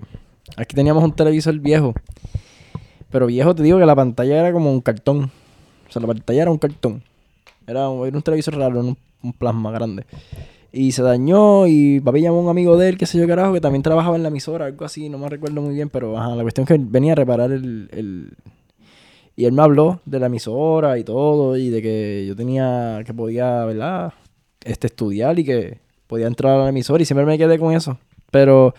aquí 0.56 0.75
teníamos 0.75 1.03
un 1.03 1.13
televisor 1.13 1.58
viejo. 1.60 1.94
Pero 3.12 3.25
viejo, 3.25 3.53
te 3.56 3.63
digo 3.63 3.79
que 3.79 3.86
la 3.86 3.96
pantalla 3.96 4.39
era 4.39 4.53
como 4.53 4.72
un 4.72 4.79
cartón. 4.79 5.32
O 5.88 5.91
sea, 5.91 6.01
la 6.01 6.08
pantalla 6.08 6.44
era 6.44 6.51
un 6.51 6.60
cartón. 6.60 7.03
Era 7.70 7.90
un, 7.90 8.16
un 8.16 8.22
televisor 8.22 8.56
raro, 8.58 8.80
un, 8.80 8.98
un 9.24 9.34
plasma 9.34 9.72
grande. 9.72 10.06
Y 10.72 10.92
se 10.92 11.02
dañó 11.02 11.66
y 11.68 12.00
papi 12.00 12.22
llamó 12.22 12.38
a 12.40 12.42
un 12.42 12.50
amigo 12.50 12.78
de 12.78 12.90
él, 12.90 12.98
qué 12.98 13.06
sé 13.06 13.18
yo 13.18 13.28
carajo, 13.28 13.54
que 13.54 13.62
también 13.62 13.82
trabajaba 13.82 14.16
en 14.16 14.24
la 14.24 14.30
emisora, 14.30 14.66
algo 14.68 14.86
así, 14.86 15.10
no 15.10 15.18
me 15.18 15.28
recuerdo 15.30 15.62
muy 15.62 15.74
bien, 15.74 15.90
pero 15.90 16.18
ajá, 16.18 16.36
la 16.36 16.44
cuestión 16.44 16.64
es 16.64 16.68
que 16.68 16.78
venía 16.80 17.14
a 17.14 17.16
reparar 17.16 17.52
el... 17.52 17.90
el- 17.92 18.34
Y 19.36 19.46
él 19.46 19.52
me 19.54 19.62
habló 19.64 20.02
de 20.06 20.20
la 20.20 20.28
emisora 20.28 20.98
y 21.00 21.04
todo, 21.04 21.56
y 21.58 21.70
de 21.70 21.82
que 21.82 22.26
yo 22.28 22.36
tenía, 22.36 23.02
que 23.06 23.14
podía, 23.14 23.64
¿verdad? 23.66 24.14
Este, 24.64 24.88
estudiar 24.88 25.40
y 25.40 25.46
que 25.46 25.80
podía 26.08 26.28
entrar 26.28 26.60
a 26.60 26.64
la 26.66 26.70
emisora, 26.70 27.02
y 27.02 27.06
siempre 27.06 27.26
me 27.26 27.38
quedé 27.38 27.58
con 27.58 27.74
eso. 27.74 27.98
Pero 28.32 28.74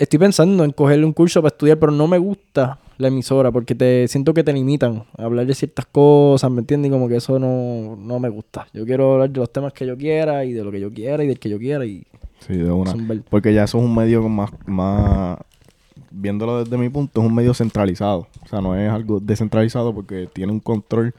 estoy 0.00 0.18
pensando 0.18 0.64
en 0.64 0.72
cogerle 0.72 1.04
un 1.04 1.12
curso 1.12 1.42
para 1.42 1.52
estudiar, 1.52 1.78
pero 1.78 1.92
no 1.92 2.08
me 2.08 2.18
gusta 2.18 2.78
la 2.98 3.08
emisora 3.08 3.50
porque 3.52 3.74
te 3.74 4.08
siento 4.08 4.34
que 4.34 4.42
te 4.42 4.52
limitan 4.52 5.04
a 5.16 5.24
hablar 5.24 5.46
de 5.46 5.54
ciertas 5.54 5.86
cosas, 5.86 6.50
¿me 6.50 6.60
entiendes? 6.60 6.88
Y 6.88 6.92
como 6.92 7.08
que 7.08 7.16
eso 7.16 7.38
no, 7.38 7.96
no 7.96 8.18
me 8.18 8.28
gusta. 8.28 8.66
Yo 8.72 8.84
quiero 8.84 9.14
hablar 9.14 9.30
de 9.30 9.40
los 9.40 9.52
temas 9.52 9.72
que 9.72 9.86
yo 9.86 9.96
quiera 9.96 10.44
y 10.44 10.52
de 10.52 10.64
lo 10.64 10.72
que 10.72 10.80
yo 10.80 10.92
quiera 10.92 11.22
y 11.22 11.28
del 11.28 11.38
que 11.38 11.48
yo 11.48 11.58
quiera 11.58 11.84
y 11.84 12.04
Sí, 12.40 12.54
de 12.54 12.70
una. 12.70 12.94
Porque 13.28 13.52
ya 13.52 13.64
eso 13.64 13.78
es 13.78 13.84
un 13.84 13.94
medio 13.94 14.26
más, 14.28 14.50
más, 14.66 15.38
viéndolo 16.10 16.64
desde 16.64 16.78
mi 16.78 16.88
punto, 16.88 17.20
es 17.20 17.26
un 17.26 17.34
medio 17.34 17.52
centralizado. 17.52 18.26
O 18.42 18.48
sea, 18.48 18.60
no 18.60 18.74
es 18.74 18.90
algo 18.90 19.20
descentralizado 19.20 19.94
porque 19.94 20.28
tiene 20.32 20.50
un 20.50 20.60
control 20.60 21.14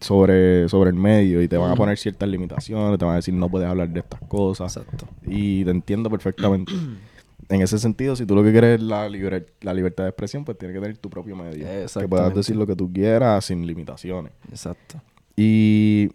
sobre, 0.00 0.68
sobre 0.68 0.90
el 0.90 0.96
medio 0.96 1.40
y 1.40 1.48
te 1.48 1.56
van 1.56 1.70
a 1.70 1.76
poner 1.76 1.96
ciertas 1.96 2.28
limitaciones, 2.28 2.98
te 2.98 3.04
van 3.06 3.14
a 3.14 3.16
decir 3.16 3.32
no 3.32 3.48
puedes 3.48 3.66
hablar 3.66 3.88
de 3.88 4.00
estas 4.00 4.20
cosas. 4.28 4.76
Exacto. 4.76 5.06
Y 5.26 5.64
te 5.64 5.70
entiendo 5.70 6.10
perfectamente. 6.10 6.72
en 7.48 7.60
ese 7.62 7.78
sentido, 7.78 8.16
si 8.16 8.26
tú 8.26 8.34
lo 8.34 8.42
que 8.42 8.52
quieres 8.52 8.76
es 8.80 8.82
la, 8.82 9.08
liber- 9.08 9.46
la 9.60 9.74
libertad 9.74 10.04
de 10.04 10.10
expresión, 10.10 10.44
pues 10.44 10.56
tienes 10.58 10.74
que 10.76 10.80
tener 10.80 10.96
tu 10.98 11.10
propio 11.10 11.36
medio. 11.36 11.64
Que 11.64 12.08
puedas 12.08 12.34
decir 12.34 12.56
lo 12.56 12.66
que 12.66 12.76
tú 12.76 12.92
quieras 12.92 13.44
sin 13.44 13.66
limitaciones. 13.66 14.32
Exacto. 14.50 15.00
Y 15.36 16.10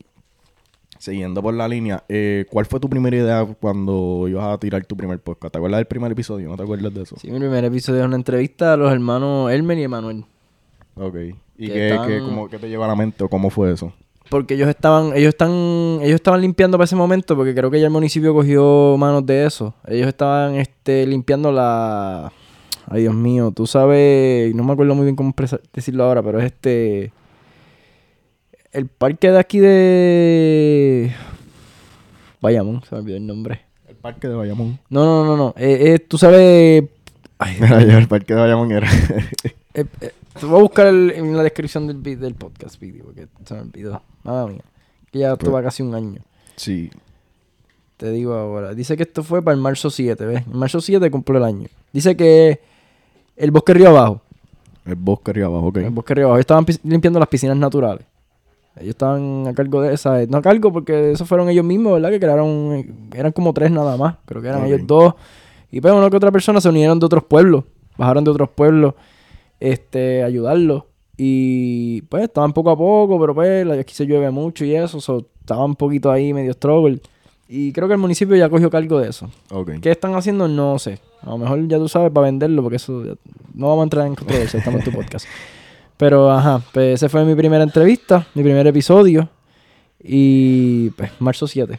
siguiendo 0.98 1.42
por 1.42 1.54
la 1.54 1.68
línea, 1.68 2.04
eh, 2.10 2.46
¿cuál 2.50 2.66
fue 2.66 2.80
tu 2.80 2.90
primera 2.90 3.16
idea 3.16 3.46
cuando 3.60 4.28
ibas 4.28 4.46
a 4.54 4.58
tirar 4.58 4.86
tu 4.86 4.98
primer 4.98 5.20
podcast? 5.20 5.52
¿Te 5.54 5.58
acuerdas 5.58 5.80
del 5.80 5.88
primer 5.88 6.12
episodio? 6.12 6.50
¿No 6.50 6.58
te 6.58 6.64
acuerdas 6.64 6.94
de 6.94 7.04
eso? 7.04 7.16
Sí, 7.18 7.32
mi 7.32 7.40
primer 7.40 7.64
episodio 7.66 8.02
es 8.02 8.06
una 8.08 8.16
entrevista 8.18 8.74
a 8.74 8.78
los 8.78 8.92
hermanos 8.92 9.52
Elmer 9.52 9.78
y 9.78 9.84
Emanuel. 9.84 10.26
Ok. 10.96 11.16
¿Y 11.58 11.68
qué, 11.68 11.90
están- 11.90 12.08
qué- 12.08 12.20
cómo- 12.20 12.50
qué 12.50 12.58
te 12.58 12.70
lleva 12.70 12.86
a 12.86 12.90
la 12.90 12.96
mente 12.96 13.24
o 13.24 13.30
cómo 13.30 13.50
fue 13.50 13.72
eso? 13.74 13.94
Porque 14.30 14.54
ellos 14.54 14.70
estaban, 14.70 15.14
ellos 15.16 15.30
están, 15.30 15.50
ellos 16.02 16.16
estaban 16.16 16.42
limpiando 16.42 16.78
para 16.78 16.86
ese 16.86 16.96
momento, 16.96 17.36
porque 17.36 17.56
creo 17.56 17.72
que 17.72 17.80
ya 17.80 17.88
el 17.88 17.92
municipio 17.92 18.34
cogió 18.34 18.96
manos 18.98 19.26
de 19.26 19.46
eso. 19.46 19.74
Ellos 19.88 20.08
estaban 20.08 20.56
este 20.56 21.06
limpiando 21.08 21.52
la 21.52 22.32
ay 22.88 23.02
Dios 23.02 23.14
mío, 23.14 23.52
tú 23.56 23.68
sabes, 23.68 24.54
no 24.56 24.64
me 24.64 24.74
acuerdo 24.74 24.96
muy 24.96 25.06
bien 25.06 25.16
cómo 25.16 25.34
decirlo 25.74 26.04
ahora, 26.04 26.24
pero 26.24 26.40
es 26.40 26.46
este 26.46 27.12
el 28.72 28.88
parque 28.88 29.32
de 29.32 29.40
aquí 29.40 29.60
de 29.60 31.12
Bayamón, 32.42 32.84
se 32.88 32.96
me 32.96 33.02
olvidó 33.02 33.18
el 33.18 33.26
nombre. 33.26 33.62
El 33.88 33.96
parque 33.96 34.28
de 34.28 34.36
Bayamón. 34.36 34.80
No, 34.90 35.04
no, 35.04 35.26
no, 35.26 35.36
no. 35.36 35.54
Eh, 35.58 35.94
eh, 35.94 36.00
tú 36.00 36.18
sabes. 36.18 36.84
Ay, 37.38 37.58
Mira, 37.60 37.98
el 37.98 38.08
parque 38.08 38.34
de 38.34 38.40
Bayamón 38.40 38.72
era. 38.72 38.88
eh, 39.74 39.86
eh, 40.02 40.12
te 40.40 40.46
voy 40.46 40.60
a 40.60 40.62
buscar 40.62 40.88
el- 40.88 41.12
en 41.12 41.36
la 41.36 41.44
descripción 41.44 41.88
del, 41.88 41.98
vi- 41.98 42.16
del 42.16 42.36
podcast 42.36 42.80
video, 42.80 43.06
porque 43.06 43.28
se 43.46 43.54
me 43.54 43.62
olvidó. 43.62 44.02
Madre 44.24 44.54
mía. 44.54 44.64
Que 45.12 45.20
ya 45.20 45.34
esto 45.34 45.46
Pues- 45.46 45.56
va 45.56 45.64
casi 45.64 45.84
un 45.84 45.94
año. 45.96 46.22
sí. 46.56 46.90
Te 47.98 48.12
digo 48.12 48.34
ahora. 48.34 48.74
Dice 48.74 48.96
que 48.96 49.04
esto 49.04 49.24
fue 49.24 49.42
para 49.42 49.56
el 49.56 49.62
marzo 49.62 49.90
7, 49.90 50.26
¿ves? 50.26 50.48
El 50.48 50.54
marzo 50.54 50.80
7 50.80 51.12
cumplió 51.12 51.38
el 51.38 51.44
año. 51.44 51.68
Dice 51.92 52.16
que 52.16 52.62
el 53.36 53.52
bosque 53.52 53.74
río 53.74 53.90
abajo. 53.90 54.22
El 54.86 54.96
bosque 54.96 55.32
arriba 55.32 55.48
abajo, 55.48 55.68
ok. 55.68 55.78
El 55.80 55.90
bosque 55.90 56.16
río 56.16 56.24
abajo. 56.28 56.38
Ellos 56.38 56.44
estaban 56.44 56.64
pis- 56.64 56.80
limpiando 56.84 57.20
las 57.20 57.28
piscinas 57.28 57.58
naturales. 57.58 58.06
Ellos 58.78 58.92
estaban 58.92 59.48
a 59.48 59.54
cargo 59.54 59.82
de 59.82 59.94
esa. 59.94 60.26
No 60.28 60.38
a 60.38 60.42
cargo 60.42 60.72
porque 60.72 61.12
esos 61.12 61.28
fueron 61.28 61.50
ellos 61.50 61.66
mismos, 61.66 61.92
¿verdad? 61.96 62.10
Que 62.12 62.20
crearon. 62.22 62.48
eh, 62.74 62.90
Eran 63.18 63.34
como 63.34 63.54
tres 63.54 63.70
nada 63.70 63.98
más. 63.98 64.16
Creo 64.26 64.42
que 64.42 64.48
eran 64.48 64.62
Ok. 64.62 64.68
ellos 64.68 64.82
dos. 64.88 65.14
Y 65.70 65.82
pues 65.82 65.94
una 65.94 66.10
que 66.10 66.16
otra 66.16 66.32
persona 66.32 66.62
se 66.62 66.70
unieron 66.70 66.98
de 67.02 67.06
otros 67.06 67.26
pueblos. 67.26 67.66
Bajaron 67.98 68.24
de 68.24 68.32
otros 68.32 68.48
pueblos. 68.50 68.94
Este, 69.60 70.24
a 70.24 70.28
ayudarlos. 70.28 70.84
Y 71.18 72.02
pues 72.04 72.24
estaban 72.24 72.54
poco 72.54 72.70
a 72.72 72.78
poco, 72.78 73.20
pero 73.20 73.36
pues 73.36 73.68
aquí 73.80 73.94
se 73.94 74.06
llueve 74.06 74.32
mucho 74.32 74.64
y 74.64 74.74
eso. 74.76 75.02
so, 75.02 75.26
estaban 75.42 75.66
un 75.72 75.76
poquito 75.76 76.12
ahí 76.12 76.34
medio 76.34 76.54
struggle. 76.54 77.00
Y 77.50 77.72
creo 77.74 77.88
que 77.88 77.96
el 77.96 78.00
municipio 78.00 78.36
ya 78.36 78.48
cogió 78.50 78.70
cargo 78.70 79.00
de 79.00 79.10
eso. 79.10 79.30
Ok. 79.52 79.72
¿Qué 79.82 79.92
están 79.92 80.14
haciendo? 80.16 80.48
No 80.48 80.78
sé. 80.80 81.00
A 81.22 81.32
lo 81.32 81.38
mejor 81.40 81.68
ya 81.68 81.78
tú 81.78 81.90
sabes 81.90 82.12
para 82.12 82.26
venderlo, 82.28 82.62
porque 82.62 82.78
eso 82.78 83.04
ya- 83.04 83.16
no 83.54 83.68
vamos 83.68 83.82
a 83.82 83.84
entrar 83.84 84.08
en 84.08 84.16
controversia, 84.16 84.60
estamos 84.60 84.80
en 84.80 84.86
tu 84.92 84.98
podcast. 84.98 85.26
Pero 85.98 86.32
ajá, 86.32 86.62
pues 86.74 86.94
esa 86.96 87.10
fue 87.10 87.26
mi 87.26 87.36
primera 87.36 87.64
entrevista, 87.64 88.26
mi 88.36 88.44
primer 88.44 88.66
episodio. 88.68 89.28
Y 90.02 90.92
pues 90.92 91.12
marzo 91.20 91.46
7. 91.48 91.78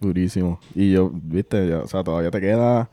Durísimo. 0.00 0.58
Y 0.74 0.92
yo, 0.92 1.10
viste, 1.12 1.74
o 1.74 1.86
sea, 1.86 2.02
todavía 2.02 2.30
te 2.30 2.40
queda 2.40 2.88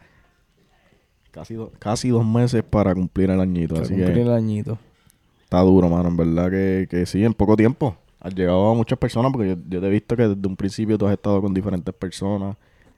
casi, 1.39 1.53
do- 1.55 1.71
casi 1.79 2.09
dos 2.09 2.25
meses 2.25 2.63
para 2.69 2.93
cumplir 2.93 3.29
el 3.31 3.39
añito. 3.41 3.75
Para 3.75 3.85
así 3.85 3.93
cumplir 3.93 4.13
que 4.15 4.21
el 4.21 4.31
añito. 4.31 4.77
está 5.43 5.59
duro, 5.61 5.89
mano. 5.89 6.09
En 6.09 6.17
verdad 6.17 6.49
que, 6.49 6.87
que 6.89 7.05
sí, 7.05 7.23
en 7.23 7.33
poco 7.33 7.55
tiempo. 7.55 7.95
Has 8.21 8.35
llegado 8.35 8.69
a 8.71 8.73
muchas 8.73 8.99
personas 8.99 9.31
porque 9.31 9.49
yo, 9.49 9.55
yo 9.69 9.79
te 9.81 9.87
he 9.87 9.89
visto 9.89 10.15
que 10.17 10.27
desde 10.27 10.47
un 10.47 10.55
principio 10.57 10.97
tú 10.97 11.07
has 11.07 11.13
estado 11.13 11.41
con 11.41 11.53
diferentes 11.53 11.93
personas. 11.95 12.57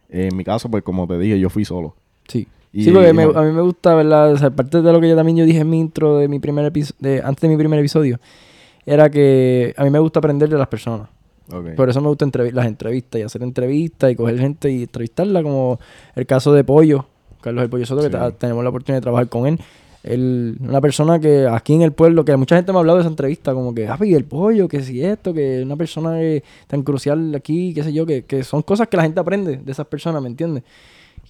En 0.10 0.36
mi 0.36 0.44
caso, 0.44 0.70
pues 0.70 0.84
como 0.84 1.08
te 1.08 1.18
dije, 1.20 1.40
yo 1.40 1.50
fui 1.50 1.64
solo. 1.64 1.96
Sí. 2.28 2.48
Y- 2.74 2.84
sí, 2.86 2.92
porque 2.92 3.14
me- 3.14 3.24
a 3.24 3.42
mí 3.44 3.52
me 3.52 3.62
gusta, 3.62 3.94
¿verdad? 3.96 4.32
O 4.34 4.38
sea, 4.38 4.50
parte 4.50 4.82
de 4.82 4.92
lo 4.92 5.00
que 5.00 5.08
yo 5.10 5.16
también 5.16 5.38
yo 5.38 5.46
dije 5.46 5.60
en 5.60 5.70
mi 5.70 5.80
intro 5.80 6.18
de 6.18 6.28
mi 6.28 6.40
primer 6.40 6.66
episodio, 6.66 7.22
antes 7.26 7.42
de 7.42 7.50
mi 7.50 7.58
primer 7.58 7.78
episodio, 7.80 8.20
era 8.86 9.10
que 9.12 9.74
a 9.78 9.84
mí 9.84 9.90
me 9.92 10.00
gusta 10.00 10.20
aprender 10.20 10.50
de 10.50 10.58
las 10.58 10.68
personas. 10.68 11.08
Por 11.76 11.90
eso 11.90 12.00
me 12.02 12.08
gustan 12.08 12.32
entrevi- 12.32 12.52
las 12.54 12.66
entrevistas 12.66 13.20
y 13.20 13.24
hacer 13.24 13.44
entrevistas 13.44 14.10
y 14.12 14.16
coger 14.16 14.40
gente 14.40 14.72
y 14.72 14.84
entrevistarla, 14.84 15.44
como 15.44 15.80
el 16.16 16.26
caso 16.26 16.54
de 16.54 16.64
Pollo, 16.64 17.06
Carlos 17.42 17.64
el 17.64 17.70
Pollo 17.70 17.86
Soto, 17.86 18.02
que 18.02 18.08
Sí. 18.08 18.12
ta- 18.14 18.32
tenemos 18.32 18.64
la 18.64 18.70
oportunidad 18.70 18.98
de 18.98 19.02
trabajar 19.02 19.28
con 19.30 19.48
él. 19.48 19.60
Él, 20.04 20.58
una 20.62 20.82
persona 20.82 21.20
que 21.20 21.48
aquí 21.48 21.74
en 21.76 21.84
el 21.84 21.92
pueblo, 21.92 22.26
que 22.26 22.36
mucha 22.36 22.56
gente 22.56 22.72
me 22.72 22.78
ha 22.78 22.80
hablado 22.80 22.98
de 22.98 23.02
esa 23.04 23.10
entrevista, 23.10 23.54
como 23.54 23.74
que, 23.76 23.88
ah, 23.88 23.98
y 24.02 24.16
el 24.16 24.26
pollo, 24.26 24.68
que 24.68 24.82
si 24.82 25.04
esto, 25.04 25.32
que 25.34 25.62
una 25.64 25.76
persona 25.76 26.14
que- 26.18 26.44
tan 26.68 26.82
crucial 26.82 27.36
aquí, 27.36 27.72
qué 27.74 27.84
sé 27.84 27.94
yo, 27.94 28.06
que, 28.08 28.24
que 28.26 28.44
son 28.44 28.64
cosas 28.64 28.88
que 28.88 28.98
la 28.98 29.04
gente 29.04 29.20
aprende 29.20 29.58
de 29.58 29.72
esas 29.72 29.86
personas, 29.86 30.22
¿me 30.24 30.28
entiendes? 30.30 30.64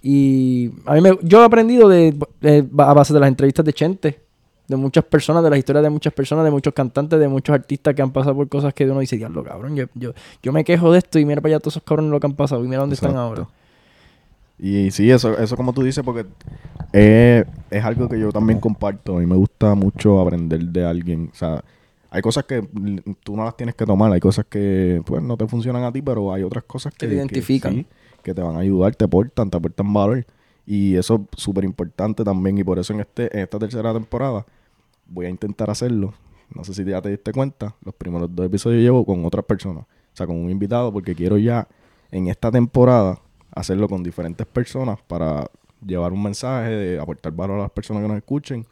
Y 0.02 0.72
a 0.86 0.94
mí 0.96 1.02
me, 1.02 1.18
yo 1.22 1.42
he 1.42 1.46
aprendido 1.46 1.88
de, 1.90 2.16
de- 2.40 2.66
a 2.78 2.94
base 2.94 3.14
de 3.14 3.20
las 3.20 3.28
entrevistas 3.28 3.66
de 3.66 3.74
Chente, 3.74 4.20
de 4.68 4.76
muchas 4.78 5.04
personas, 5.04 5.44
de 5.44 5.50
las 5.50 5.60
historias 5.60 5.84
de 5.84 5.90
muchas 5.90 6.14
personas, 6.14 6.46
de 6.46 6.52
muchos 6.52 6.74
cantantes, 6.74 7.20
de 7.20 7.28
muchos 7.28 7.54
artistas 7.54 7.94
que 7.94 8.02
han 8.02 8.12
pasado 8.12 8.36
por 8.36 8.48
cosas 8.48 8.74
que 8.74 8.86
uno 8.90 9.02
dice, 9.02 9.18
diablo, 9.18 9.44
cabrón, 9.44 9.76
yo, 9.76 9.86
yo, 9.96 10.14
yo 10.42 10.54
me 10.54 10.64
quejo 10.64 10.92
de 10.94 11.00
esto 11.00 11.20
y 11.20 11.26
mira 11.26 11.42
para 11.42 11.56
allá 11.56 11.60
todos 11.60 11.74
esos 11.74 11.84
cabrones 11.84 12.10
lo 12.10 12.20
que 12.22 12.28
han 12.28 12.34
pasado 12.36 12.64
y 12.64 12.68
mira 12.70 12.80
dónde 12.80 12.96
están 12.96 13.18
ahora. 13.18 13.48
Y 14.64 14.92
sí, 14.92 15.10
eso, 15.10 15.36
eso 15.40 15.58
como 15.58 15.74
tú 15.74 15.82
dices, 15.82 16.04
porque 16.04 16.28
es, 16.94 17.44
es 17.72 17.84
algo 17.84 18.08
que 18.08 18.20
yo 18.20 18.32
también 18.32 18.60
comparto. 18.60 19.18
A 19.18 19.20
mí 19.20 19.26
me 19.26 19.36
gusta 19.36 19.74
mucho 19.74 20.22
aprender 20.22 20.62
de 20.62 20.86
alguien. 20.86 21.32
O 21.34 21.36
sea, 21.36 21.64
hay 22.12 22.22
cosas 22.22 22.44
que 22.44 22.62
tú 23.24 23.36
no 23.36 23.44
las 23.44 23.58
tienes 23.58 23.74
que 23.74 23.88
tomar. 23.88 24.12
Hay 24.12 24.20
cosas 24.20 24.46
que 24.48 25.02
pues 25.04 25.24
no 25.24 25.36
te 25.36 25.48
funcionan 25.48 25.84
a 25.84 25.92
ti, 25.92 26.04
pero 26.04 26.32
hay 26.32 26.44
otras 26.44 26.64
cosas 26.66 26.94
Que 26.94 27.08
te 27.08 27.16
identifican. 27.16 27.74
sí, 27.74 27.88
que 28.22 28.36
te 28.36 28.42
van 28.44 28.56
a 28.56 28.60
ayudar, 28.60 28.94
te 28.96 29.06
aportan, 29.06 29.50
te 29.50 29.58
aportan 29.58 29.92
valor. 29.92 30.28
Y 30.68 30.96
eso 30.96 31.26
es 31.36 31.42
súper 31.42 31.64
importante 31.64 32.24
también. 32.24 32.60
Y 32.60 32.64
por 32.64 32.78
eso 32.78 32.94
en, 32.94 33.00
este, 33.00 33.36
en 33.36 33.44
esta 33.44 33.58
tercera 33.58 33.92
temporada 33.94 34.46
voy 35.08 35.26
a 35.26 35.30
intentar 35.30 35.72
hacerlo. 35.72 36.14
No 36.54 36.64
sé 36.64 36.76
si 36.76 36.86
ya 36.86 37.02
te 37.02 37.10
diste 37.10 37.32
cuenta. 37.32 37.76
Los 37.84 37.96
primeros 37.96 38.30
dos 38.36 38.46
episodios 38.46 38.84
llevo 38.84 39.06
con 39.06 39.26
otras 39.26 39.44
personas. 39.44 39.86
O 39.86 40.16
sea, 40.16 40.28
con 40.28 40.38
un 40.38 40.52
invitado, 40.52 40.94
porque 40.94 41.16
quiero 41.16 41.40
ya 41.40 41.68
en 42.12 42.28
esta 42.28 42.52
temporada 42.52 43.18
hacerlo 43.54 43.88
con 43.88 44.04
diferentes 44.04 44.46
personas 44.48 45.00
para 45.08 45.50
llevar 45.86 46.14
un 46.14 46.24
mensaje, 46.24 46.70
de 46.70 47.00
aportar 47.00 47.32
valor 47.32 47.60
a 47.60 47.64
las 47.64 47.72
personas 47.72 48.04
que 48.04 48.08
nos 48.08 48.18
escuchen 48.18 48.66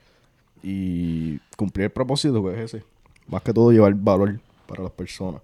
y 0.64 1.38
cumplir 1.58 1.86
el 1.86 1.92
propósito 1.92 2.44
que 2.44 2.54
es 2.54 2.74
ese. 2.74 2.84
Más 3.28 3.42
que 3.42 3.54
todo 3.54 3.72
llevar 3.72 3.94
valor 3.94 4.40
para 4.68 4.84
las 4.84 4.92
personas. 4.92 5.42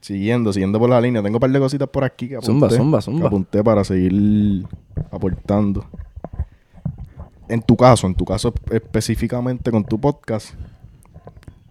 Siguiendo, 0.00 0.52
siguiendo 0.52 0.78
por 0.78 0.88
la 0.88 1.00
línea, 1.00 1.22
tengo 1.22 1.36
un 1.36 1.40
par 1.40 1.50
de 1.50 1.58
cositas 1.58 1.88
por 1.88 2.04
aquí 2.04 2.28
que 2.28 2.36
apunté, 2.36 2.76
Zumba, 2.76 3.02
zumba, 3.02 3.20
que 3.20 3.26
apunté 3.26 3.64
para 3.64 3.84
seguir 3.84 4.64
aportando. 5.10 5.84
En 7.48 7.62
tu 7.62 7.76
caso, 7.76 8.06
en 8.06 8.14
tu 8.14 8.24
caso 8.24 8.52
específicamente 8.70 9.70
con 9.70 9.84
tu 9.84 9.98
podcast, 9.98 10.54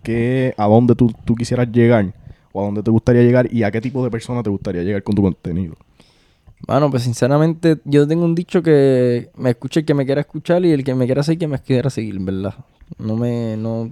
¿qué, 0.04 0.54
¿a 0.58 0.66
dónde 0.68 0.96
tú, 0.96 1.14
tú 1.24 1.36
quisieras 1.36 1.72
llegar? 1.72 2.14
¿O 2.52 2.62
a 2.62 2.66
dónde 2.66 2.84
te 2.84 2.92
gustaría 2.92 3.24
llegar? 3.24 3.52
¿Y 3.54 3.64
a 3.64 3.72
qué 3.72 3.80
tipo 3.80 4.04
de 4.04 4.12
persona 4.12 4.44
te 4.44 4.50
gustaría 4.50 4.84
llegar 4.84 5.04
con 5.04 5.16
tu 5.16 5.22
contenido? 5.22 5.76
Bueno, 6.66 6.90
pues 6.90 7.04
sinceramente 7.04 7.78
yo 7.86 8.08
tengo 8.08 8.26
un 8.26 8.34
dicho 8.36 8.64
que 8.64 9.30
me 9.38 9.52
escuche 9.52 9.82
el 9.82 9.86
que 9.86 9.94
me 9.94 10.06
quiera 10.06 10.22
escuchar 10.22 10.66
y 10.66 10.72
el 10.72 10.84
que 10.84 10.96
me 10.96 11.06
quiera 11.06 11.22
seguir 11.24 11.40
que 11.40 11.48
me 11.48 11.60
quiera 11.60 11.90
seguir, 11.90 12.20
¿verdad? 12.20 12.56
No 12.98 13.16
me, 13.16 13.56
no, 13.58 13.92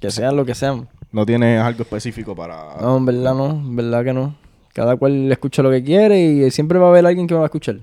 que 0.00 0.10
sean 0.10 0.36
lo 0.36 0.44
que 0.44 0.54
sean. 0.54 0.86
No 1.12 1.24
tienes 1.24 1.60
algo 1.62 1.82
específico 1.82 2.36
para... 2.36 2.76
No, 2.80 2.98
en 2.98 3.06
verdad 3.06 3.34
no, 3.34 3.50
en 3.50 3.74
verdad 3.76 4.04
que 4.04 4.12
no. 4.12 4.34
Cada 4.74 4.96
cual 4.96 5.32
escucha 5.32 5.62
lo 5.62 5.70
que 5.70 5.82
quiere 5.82 6.20
y 6.22 6.50
siempre 6.50 6.78
va 6.78 6.86
a 6.86 6.90
haber 6.90 7.06
alguien 7.06 7.26
que 7.26 7.34
me 7.34 7.38
va 7.38 7.46
a 7.46 7.48
escuchar. 7.48 7.78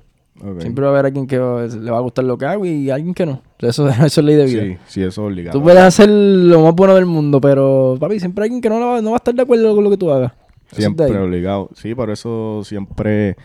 Siempre 0.60 0.84
va 0.84 0.90
a 0.90 0.94
haber 0.94 1.06
alguien 1.08 1.26
que 1.28 1.40
va- 1.40 1.66
le 1.66 1.92
va 1.92 1.98
a 1.98 2.02
gustar 2.02 2.26
lo 2.26 2.38
que 2.38 2.46
hago 2.46 2.66
y 2.66 2.90
alguien 2.92 3.14
que 3.14 3.26
no. 3.26 3.42
Eso, 3.60 3.88
eso 4.06 4.06
es 4.06 4.18
ley 4.26 4.36
de 4.36 4.46
vida. 4.46 4.62
Sí, 4.64 4.78
sí, 4.88 5.00
eso 5.02 5.08
es 5.10 5.18
obligado. 5.18 5.58
Tú 5.58 5.64
puedes 5.64 5.82
hacer 5.82 6.10
lo 6.10 6.62
más 6.62 6.76
bueno 6.76 6.94
del 6.96 7.06
mundo, 7.06 7.42
pero 7.42 7.98
papi, 8.00 8.20
siempre 8.20 8.44
hay 8.44 8.48
alguien 8.48 8.62
que 8.62 8.70
no, 8.70 8.80
va, 8.80 9.02
no 9.02 9.12
va 9.12 9.16
a 9.16 9.18
estar 9.18 9.34
de 9.34 9.42
acuerdo 9.42 9.74
con 9.74 9.84
lo 9.84 9.90
que 9.90 9.98
tú 9.98 10.12
hagas. 10.12 10.32
Siempre 10.72 11.18
obligado. 11.18 11.70
Sí, 11.76 11.96
por 11.96 12.10
eso 12.10 12.62
siempre 12.66 13.38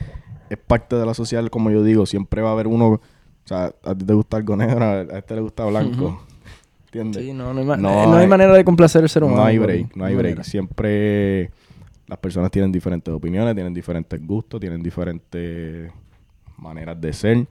es 0.50 0.58
parte 0.58 0.96
de 0.96 1.06
la 1.06 1.14
sociedad, 1.14 1.46
como 1.48 1.70
yo 1.70 1.82
digo. 1.82 2.04
Siempre 2.04 2.42
va 2.42 2.50
a 2.50 2.52
haber 2.52 2.66
uno... 2.66 2.88
O 2.88 3.00
sea, 3.44 3.72
a 3.82 3.94
ti 3.94 4.04
te 4.04 4.12
gusta 4.12 4.36
algo 4.36 4.56
negro, 4.56 4.84
a 4.84 5.18
este 5.18 5.34
le 5.34 5.40
gusta 5.40 5.64
blanco. 5.64 6.22
¿Entiendes? 6.86 7.24
Sí, 7.24 7.32
no, 7.32 7.54
no 7.54 7.60
hay, 7.60 7.80
No 7.80 8.06
no 8.06 8.16
hay 8.16 8.26
manera 8.26 8.52
de 8.52 8.64
complacer 8.64 9.02
al 9.02 9.08
ser 9.08 9.24
humano. 9.24 9.40
No 9.40 9.46
hay 9.46 9.58
break, 9.58 9.96
no 9.96 10.04
hay 10.04 10.14
break. 10.14 10.42
Siempre 10.42 11.50
las 12.06 12.18
personas 12.18 12.50
tienen 12.50 12.72
diferentes 12.72 13.12
opiniones, 13.14 13.54
tienen 13.54 13.72
diferentes 13.72 14.24
gustos, 14.26 14.60
tienen 14.60 14.82
diferentes 14.82 15.90
maneras 16.56 17.00
de 17.00 17.12
ser. 17.12 17.46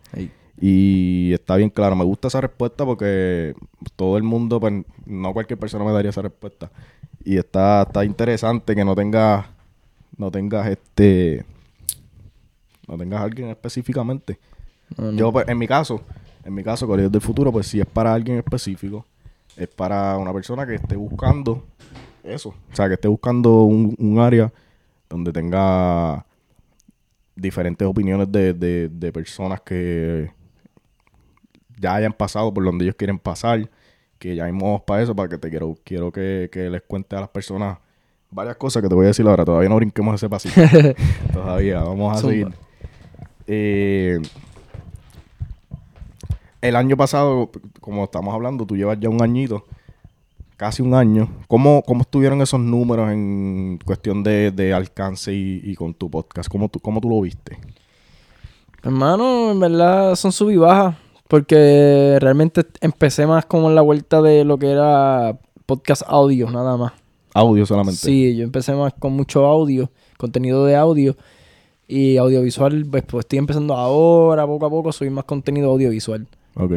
Y 0.59 1.31
está 1.33 1.55
bien 1.55 1.69
claro, 1.69 1.95
me 1.95 2.03
gusta 2.03 2.27
esa 2.27 2.41
respuesta 2.41 2.85
porque 2.85 3.55
todo 3.95 4.17
el 4.17 4.23
mundo, 4.23 4.59
pues, 4.59 4.73
no 5.05 5.33
cualquier 5.33 5.57
persona 5.57 5.85
me 5.85 5.93
daría 5.93 6.09
esa 6.09 6.21
respuesta. 6.21 6.69
Y 7.23 7.37
está, 7.37 7.83
está 7.83 8.03
interesante 8.03 8.75
que 8.75 8.83
no 8.83 8.95
tengas, 8.95 9.45
no 10.17 10.29
tengas 10.29 10.67
este, 10.67 11.45
no 12.89 12.98
tengas 12.98 13.22
a 13.22 13.24
alguien 13.24 13.50
específicamente. 13.50 14.39
No, 14.98 15.12
no. 15.12 15.17
Yo, 15.17 15.31
pues, 15.31 15.48
en 15.48 15.58
mi 15.58 15.67
caso, 15.67 16.01
en 16.43 16.53
mi 16.53 16.63
caso, 16.63 16.88
Colegio 16.88 17.10
del 17.10 17.22
Futuro, 17.22 17.51
pues 17.51 17.67
si 17.67 17.79
es 17.79 17.86
para 17.86 18.13
alguien 18.13 18.38
específico, 18.38 19.05
es 19.55 19.67
para 19.67 20.17
una 20.17 20.34
persona 20.34 20.65
que 20.65 20.75
esté 20.75 20.96
buscando 20.96 21.63
eso. 22.24 22.50
O 22.50 22.75
sea, 22.75 22.88
que 22.88 22.96
esté 22.96 23.08
buscando 23.08 23.63
un, 23.63 23.96
un 23.98 24.19
área 24.19 24.51
donde 25.10 25.31
tenga 25.31 26.25
diferentes 27.36 27.88
opiniones 27.88 28.31
de, 28.31 28.53
de, 28.53 28.89
de 28.89 29.12
personas 29.12 29.62
que 29.62 30.31
ya 31.79 31.96
hayan 31.96 32.13
pasado 32.13 32.53
por 32.53 32.63
donde 32.63 32.86
ellos 32.86 32.96
quieren 32.96 33.17
pasar, 33.19 33.69
que 34.17 34.36
ya 34.36 34.43
vamos 34.46 34.81
para 34.81 35.01
eso, 35.01 35.15
para 35.15 35.29
que 35.29 35.38
te 35.38 35.50
quiero, 35.50 35.77
quiero 35.84 36.12
que, 36.12 36.50
que 36.51 36.69
les 36.69 36.81
cuente 36.81 37.15
a 37.15 37.22
las 37.22 37.29
personas 37.29 37.77
varias 38.31 38.58
cosas 38.58 38.84
que 38.84 38.89
te 38.89 38.96
voy 38.96 39.05
a 39.05 39.08
decir 39.10 39.25
ahora. 39.27 39.46
Todavía 39.46 39.69
no 39.69 39.77
brinquemos 39.77 40.15
ese 40.15 40.29
pasito. 40.29 40.60
Todavía, 41.34 41.81
vamos 41.81 42.17
a 42.17 42.19
Zumba. 42.19 42.31
seguir. 42.31 42.68
Eh, 43.51 44.19
el 46.61 46.75
año 46.75 46.95
pasado, 46.95 47.49
como 47.81 48.03
estamos 48.03 48.33
hablando, 48.33 48.65
tú 48.65 48.77
llevas 48.77 48.99
ya 48.99 49.09
un 49.09 49.23
añito, 49.23 49.65
casi 50.55 50.83
un 50.83 50.93
año. 50.93 51.29
¿Cómo, 51.47 51.81
cómo 51.81 52.01
estuvieron 52.01 52.41
esos 52.43 52.59
números 52.59 53.09
en 53.11 53.79
cuestión 53.83 54.21
de, 54.21 54.51
de 54.51 54.71
alcance 54.71 55.33
y, 55.33 55.61
y 55.63 55.73
con 55.73 55.95
tu 55.95 56.11
podcast? 56.11 56.47
¿Cómo 56.47 56.69
tú, 56.69 56.79
¿Cómo 56.79 57.01
tú 57.01 57.09
lo 57.09 57.19
viste? 57.21 57.57
Hermano, 58.83 59.51
en 59.51 59.59
verdad 59.59 60.15
son 60.15 60.31
sub 60.31 60.51
y 60.51 60.57
bajas. 60.57 60.95
Porque 61.27 62.17
realmente 62.19 62.65
empecé 62.81 63.27
más 63.27 63.45
como 63.45 63.69
en 63.69 63.75
la 63.75 63.81
vuelta 63.81 64.19
de 64.19 64.43
lo 64.43 64.57
que 64.57 64.71
era 64.71 65.37
podcast 65.67 66.01
audio, 66.07 66.49
nada 66.49 66.75
más. 66.75 66.93
Audio 67.35 67.67
solamente. 67.67 67.99
Sí, 67.99 68.35
yo 68.35 68.43
empecé 68.43 68.73
más 68.73 68.93
con 68.97 69.13
mucho 69.13 69.45
audio, 69.45 69.91
contenido 70.17 70.65
de 70.65 70.75
audio. 70.75 71.15
Y 71.91 72.17
audiovisual, 72.17 72.86
pues, 72.86 73.03
pues 73.03 73.25
estoy 73.25 73.39
empezando 73.39 73.74
ahora, 73.74 74.46
poco 74.46 74.67
a 74.67 74.69
poco, 74.69 74.91
subir 74.91 75.10
más 75.10 75.25
contenido 75.25 75.72
audiovisual. 75.72 76.27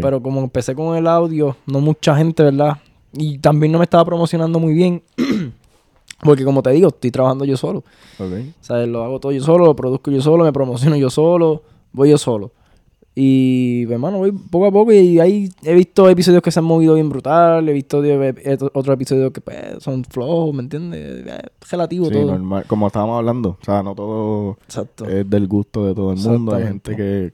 Pero 0.01 0.23
como 0.23 0.41
empecé 0.41 0.75
con 0.75 0.97
el 0.97 1.07
audio, 1.07 1.55
no 1.67 1.81
mucha 1.81 2.17
gente, 2.17 2.43
¿verdad? 2.43 2.79
Y 3.13 3.37
también 3.39 3.73
no 3.73 3.79
me 3.79 3.85
estaba 3.85 4.07
promocionando 4.07 4.59
muy 4.59 4.73
bien. 4.73 5.03
Porque 6.21 6.45
como 6.45 6.63
te 6.63 6.71
digo, 6.71 6.89
estoy 6.89 7.11
trabajando 7.11 7.45
yo 7.45 7.59
solo. 7.59 7.81
Ok. 8.19 8.33
O 8.59 8.65
sea, 8.65 8.87
lo 8.87 9.05
hago 9.05 9.21
todo 9.21 9.33
yo 9.33 9.43
solo, 9.43 9.67
lo 9.67 9.77
produzco 9.77 10.11
yo 10.11 10.23
solo, 10.23 10.45
me 10.45 10.53
promociono 10.53 10.97
yo 10.97 11.11
solo, 11.11 11.63
voy 11.93 12.09
yo 12.09 12.17
solo. 12.17 12.53
Y, 13.15 13.85
hermano, 13.91 14.19
voy 14.19 14.33
poco 14.33 14.67
a 14.67 14.71
poco 14.73 14.91
y 14.93 15.21
ahí 15.21 15.49
he 15.65 15.75
visto 15.75 16.09
episodios 16.09 16.41
que 16.43 16.51
se 16.51 16.61
han 16.61 16.65
movido 16.65 16.95
bien 16.95 17.11
brutal, 17.11 17.69
he 17.69 17.73
visto 17.75 17.99
otros 18.73 18.95
episodios 18.95 19.33
que 19.33 19.43
pues, 19.43 19.59
son 19.81 20.03
flojos, 20.05 20.55
¿me 20.55 20.63
entiendes? 20.63 21.27
Eh, 21.27 21.41
relativo 21.71 22.07
Sí, 22.07 22.13
todo. 22.13 22.27
normal. 22.33 22.65
Como 22.67 22.87
estábamos 22.87 23.19
hablando, 23.19 23.51
o 23.61 23.65
sea, 23.65 23.83
no 23.83 23.95
todo 23.95 24.57
Exacto. 24.65 25.07
es 25.07 25.29
del 25.29 25.47
gusto 25.47 25.85
de 25.87 25.95
todo 25.95 26.13
el 26.13 26.19
mundo. 26.21 26.55
Hay 26.55 26.65
gente 26.65 26.97
que... 26.97 27.33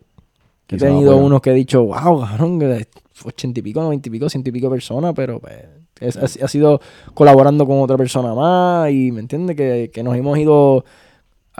He 0.70 0.76
tenido 0.76 1.16
unos 1.16 1.40
que 1.40 1.50
he 1.50 1.54
dicho, 1.54 1.82
wow, 1.84 2.20
cabrón, 2.26 2.60
ochenta 3.24 3.60
y 3.60 3.62
pico, 3.62 3.80
noventa 3.80 4.08
y 4.08 4.12
pico, 4.12 4.28
ciento 4.28 4.50
y 4.50 4.52
pico 4.52 4.68
personas, 4.68 5.14
pero 5.14 5.38
pues, 5.38 5.64
es- 6.00 6.16
ha, 6.42 6.44
ha 6.44 6.48
sido 6.48 6.80
colaborando 7.14 7.64
con 7.66 7.80
otra 7.80 7.96
persona 7.96 8.34
más 8.34 8.90
y, 8.90 9.10
¿me 9.12 9.20
entiendes? 9.20 9.56
Que, 9.56 9.90
que 9.94 10.02
nos 10.02 10.14
hemos 10.16 10.36
ido 10.38 10.84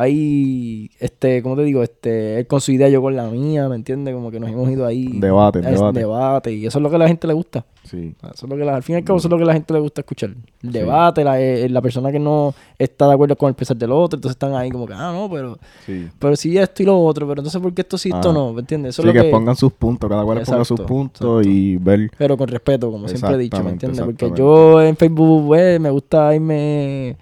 ahí, 0.00 0.90
este, 1.00 1.42
¿cómo 1.42 1.56
te 1.56 1.62
digo? 1.64 1.82
Este, 1.82 2.38
él 2.38 2.46
con 2.46 2.60
su 2.60 2.72
idea, 2.72 2.88
yo 2.88 3.02
con 3.02 3.16
la 3.16 3.26
mía, 3.28 3.68
¿me 3.68 3.74
entiendes? 3.76 4.14
Como 4.14 4.30
que 4.30 4.38
nos 4.38 4.48
hemos 4.50 4.70
ido 4.70 4.86
ahí. 4.86 5.08
Debate, 5.14 5.60
debate. 5.60 5.98
debate 5.98 6.52
y 6.52 6.66
eso 6.66 6.78
es 6.78 6.82
lo 6.82 6.88
que 6.88 6.96
a 6.96 6.98
la 7.00 7.08
gente 7.08 7.26
le 7.26 7.32
gusta. 7.34 7.64
Sí. 7.84 8.14
Eso 8.22 8.46
es 8.46 8.50
lo 8.50 8.56
que 8.56 8.64
la- 8.64 8.76
al 8.76 8.82
fin 8.82 8.94
y 8.94 8.98
al 8.98 9.04
cabo, 9.04 9.18
eso 9.18 9.28
es 9.28 9.30
lo 9.30 9.36
que 9.38 9.42
a 9.44 9.46
la 9.46 9.52
gente 9.54 9.72
le 9.74 9.80
gusta 9.80 10.02
escuchar. 10.02 10.30
El 10.62 10.72
debate, 10.72 11.24
la, 11.24 11.40
eh, 11.40 11.68
la 11.68 11.80
persona 11.80 12.12
que 12.12 12.18
no 12.18 12.54
está 12.78 13.08
de 13.08 13.14
acuerdo 13.14 13.34
con 13.36 13.48
el 13.48 13.54
pensar 13.54 13.76
del 13.76 13.90
otro, 13.92 14.16
entonces 14.18 14.36
están 14.36 14.54
ahí 14.54 14.70
como 14.70 14.86
que, 14.86 14.92
ah, 14.94 15.12
no, 15.12 15.28
pero, 15.30 15.58
Sí. 15.86 16.06
pero 16.18 16.36
sí 16.36 16.56
esto 16.56 16.82
y 16.82 16.86
lo 16.86 16.98
otro, 17.00 17.26
pero 17.26 17.40
entonces 17.40 17.60
¿por 17.60 17.72
qué 17.72 17.82
esto 17.82 17.96
sí, 17.98 18.10
esto 18.12 18.32
no? 18.32 18.52
¿Me 18.52 18.60
entiendes? 18.60 18.90
Eso 18.94 19.02
Sí, 19.02 19.08
es 19.08 19.14
lo 19.14 19.22
que, 19.22 19.30
pongan 19.30 19.56
sus 19.56 19.72
puntos, 19.72 20.08
cada 20.08 20.22
cual 20.24 20.38
ponga 20.44 20.64
sus 20.64 20.70
Exacto, 20.72 20.86
puntos 20.86 21.46
y 21.46 21.76
ver... 21.76 22.10
Pero 22.16 22.36
con 22.36 22.48
respeto, 22.48 22.90
como 22.92 23.08
siempre 23.08 23.34
he 23.34 23.38
dicho, 23.38 23.62
¿me 23.64 23.70
entiendes? 23.70 24.02
Porque 24.04 24.30
yo 24.36 24.80
en 24.82 24.96
Facebook, 24.96 25.46
pues, 25.46 25.80
me 25.80 25.90
gusta 25.90 26.34
irme 26.34 27.16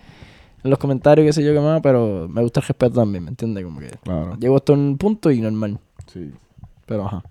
en 0.67 0.71
los 0.71 0.79
comentarios, 0.79 1.25
qué 1.27 1.33
sé 1.33 1.43
yo 1.45 1.53
qué 1.53 1.61
más, 1.61 1.81
pero 1.81 2.29
me 2.29 2.43
gusta 2.43 2.61
el 2.61 2.67
respeto 2.67 2.95
también, 3.01 3.25
¿me 3.25 3.31
entiendes? 3.31 3.65
Como 3.65 3.81
que 3.81 3.89
Claro. 4.03 4.37
llego 4.39 4.57
hasta 4.57 4.73
un 4.73 4.99
punto 4.99 5.31
y 5.31 5.41
normal. 5.41 5.79
Sí. 6.07 6.31
Pero 6.87 7.07
ajá. 7.07 7.23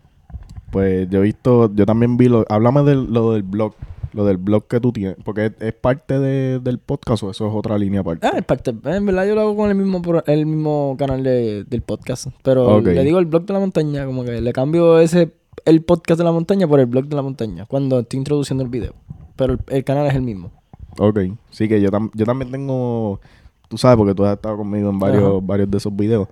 Pues 0.71 1.10
yo 1.10 1.19
he 1.19 1.21
visto, 1.21 1.74
yo 1.74 1.86
también 1.86 2.17
vi 2.17 2.28
lo, 2.28 2.45
háblame 2.50 2.84
de 2.84 2.95
lo 2.95 3.32
del 3.34 3.43
blog, 3.43 3.74
lo 4.13 4.26
del 4.26 4.38
blog 4.38 4.67
que 4.67 4.80
tú 4.80 4.91
tienes, 4.91 5.15
porque 5.24 5.45
es, 5.48 5.52
es 5.60 5.74
parte 5.74 6.19
de- 6.19 6.60
del 6.60 6.80
podcast 6.80 7.24
o 7.24 7.32
eso 7.32 7.48
es 7.48 7.54
otra 7.56 7.78
línea 7.78 8.02
aparte. 8.02 8.28
Ah, 8.28 8.34
es 8.38 8.43
parte, 8.43 8.71
en 8.84 9.06
verdad 9.06 9.26
yo 9.28 9.36
lo 9.36 9.41
hago 9.41 9.56
con 9.56 9.69
el 9.69 9.76
mismo 9.76 10.02
pro- 10.02 10.24
el 10.26 10.45
mismo 10.45 10.95
canal 10.98 11.24
de- 11.24 11.63
del 11.65 11.82
podcast. 11.82 12.28
Pero 12.43 12.82
le 12.82 13.04
digo 13.04 13.19
el 13.19 13.26
blog 13.26 13.45
de 13.45 13.54
la 13.54 13.60
montaña, 13.60 14.06
como 14.06 14.24
que 14.26 14.41
le 14.41 14.54
cambio 14.54 15.00
ese 15.00 15.32
el 15.63 15.82
podcast 15.82 16.17
de 16.17 16.24
la 16.26 16.32
montaña 16.34 16.67
por 16.67 16.80
el 16.80 16.86
blog 16.86 17.06
de 17.08 17.15
la 17.15 17.21
montaña 17.21 17.65
cuando 17.65 18.00
estoy 18.00 18.17
introduciendo 18.19 18.63
el 18.63 18.69
video. 18.69 18.93
Pero 19.38 19.54
el, 19.54 19.60
el 19.69 19.84
canal 19.84 20.06
es 20.08 20.15
el 20.15 20.21
mismo. 20.21 20.52
Ok, 20.97 21.19
sí 21.49 21.67
que 21.67 21.81
yo, 21.81 21.89
tam- 21.91 22.12
yo 22.13 22.25
también 22.25 22.51
tengo, 22.51 23.19
tú 23.67 23.77
sabes, 23.77 23.97
porque 23.97 24.15
tú 24.15 24.23
has 24.25 24.36
estado 24.36 24.58
conmigo 24.58 24.89
en 24.89 24.99
varios, 24.99 25.23
Ajá. 25.23 25.39
varios 25.41 25.69
de 25.71 25.77
esos 25.77 25.95
videos. 25.95 26.27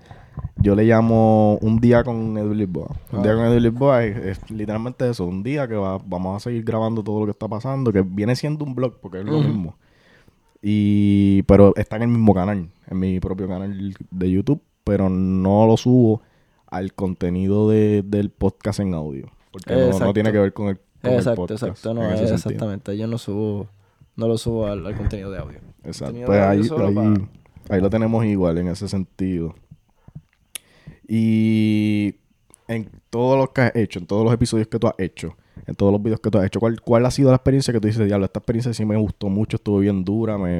Yo 0.57 0.73
le 0.75 0.83
llamo 0.85 1.57
un 1.61 1.79
día 1.79 2.03
con 2.03 2.37
Edwin 2.37 2.57
Lisboa. 2.57 2.87
Un 3.11 3.19
Ah. 3.19 3.23
día 3.23 3.35
con 3.35 3.45
Edwin 3.45 3.63
Lisboa 3.63 4.03
es, 4.05 4.17
es 4.39 4.51
literalmente 4.51 5.07
eso, 5.09 5.25
un 5.25 5.43
día 5.43 5.67
que 5.67 5.75
va- 5.75 5.99
vamos 6.05 6.37
a 6.37 6.39
seguir 6.39 6.63
grabando 6.63 7.03
todo 7.03 7.19
lo 7.19 7.25
que 7.25 7.31
está 7.31 7.47
pasando, 7.47 7.91
que 7.91 8.01
viene 8.01 8.35
siendo 8.35 8.65
un 8.65 8.73
blog, 8.73 8.99
porque 9.01 9.19
es 9.19 9.25
lo 9.25 9.39
mismo. 9.41 9.75
Y, 10.61 11.43
pero 11.43 11.73
está 11.75 11.97
en 11.97 12.03
el 12.03 12.07
mismo 12.07 12.33
canal, 12.33 12.69
en 12.89 12.99
mi 12.99 13.19
propio 13.19 13.47
canal 13.47 13.93
de 14.11 14.31
YouTube, 14.31 14.61
pero 14.83 15.09
no 15.09 15.67
lo 15.67 15.75
subo 15.77 16.21
al 16.67 16.93
contenido 16.93 17.69
de- 17.69 18.01
del 18.03 18.29
podcast 18.29 18.79
en 18.79 18.93
audio. 18.93 19.27
Porque 19.51 19.75
no- 19.99 20.13
tiene 20.13 20.31
que 20.31 20.39
ver 20.39 20.53
con 20.53 20.69
el, 20.69 20.77
con 21.01 21.11
el 21.11 21.17
exacto, 21.17 21.41
podcast. 21.41 21.63
exacto. 21.63 21.93
No, 21.93 22.01
sentido. 22.09 22.33
exactamente. 22.35 22.97
Yo 22.97 23.07
no 23.07 23.17
subo, 23.17 23.67
no 24.15 24.27
lo 24.27 24.37
subo 24.37 24.67
al, 24.67 24.85
al 24.85 24.95
contenido 24.95 25.31
de 25.31 25.39
audio. 25.39 25.59
Exacto. 25.83 26.13
Pues 26.25 26.39
de 26.39 26.43
audio 26.45 26.85
ahí, 26.87 26.97
ahí, 26.97 27.27
ahí 27.69 27.81
lo 27.81 27.89
tenemos 27.89 28.23
igual 28.25 28.57
en 28.57 28.67
ese 28.67 28.87
sentido. 28.87 29.55
Y 31.07 32.15
en 32.67 32.89
todos 33.09 33.37
los 33.37 33.49
que 33.49 33.61
has 33.61 33.75
hecho, 33.75 33.99
en 33.99 34.05
todos 34.07 34.23
los 34.23 34.33
episodios 34.33 34.67
que 34.67 34.79
tú 34.79 34.87
has 34.87 34.95
hecho, 34.97 35.35
en 35.67 35.75
todos 35.75 35.91
los 35.91 36.01
videos 36.01 36.19
que 36.21 36.29
tú 36.29 36.37
has 36.37 36.45
hecho, 36.45 36.59
¿cuál, 36.59 36.81
cuál 36.81 37.05
ha 37.05 37.11
sido 37.11 37.29
la 37.29 37.35
experiencia 37.35 37.73
que 37.73 37.79
tú 37.79 37.87
dices, 37.87 38.05
diablo, 38.07 38.25
esta 38.25 38.39
experiencia 38.39 38.73
sí 38.73 38.85
me 38.85 38.95
gustó 38.97 39.29
mucho, 39.29 39.57
estuvo 39.57 39.79
bien 39.79 40.03
dura, 40.03 40.37
me, 40.37 40.59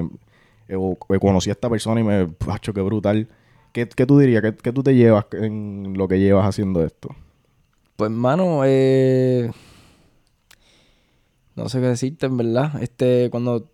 eh, 0.68 0.76
o- 0.76 0.98
o 1.00 1.20
conocí 1.20 1.50
a 1.50 1.54
esta 1.54 1.70
persona 1.70 2.02
y 2.02 2.04
me, 2.04 2.28
pacho, 2.28 2.74
qué 2.74 2.82
brutal. 2.82 3.28
¿Qué, 3.72 3.88
qué 3.88 4.06
tú 4.06 4.20
dirías? 4.20 4.42
¿Qué, 4.44 4.54
qué 4.56 4.72
tú 4.72 4.84
te 4.84 4.94
llevas 4.96 5.26
en 5.32 5.94
lo 5.98 6.08
que 6.08 6.20
llevas 6.20 6.46
haciendo 6.48 6.84
esto? 6.84 7.10
Pues, 7.96 8.12
mano, 8.12 8.62
eh... 8.66 9.50
No 11.56 11.70
sé 11.70 11.80
qué 11.80 11.88
decirte, 11.88 12.26
en 12.26 12.38
verdad. 12.38 12.82
Este, 12.82 13.30
cuando 13.30 13.70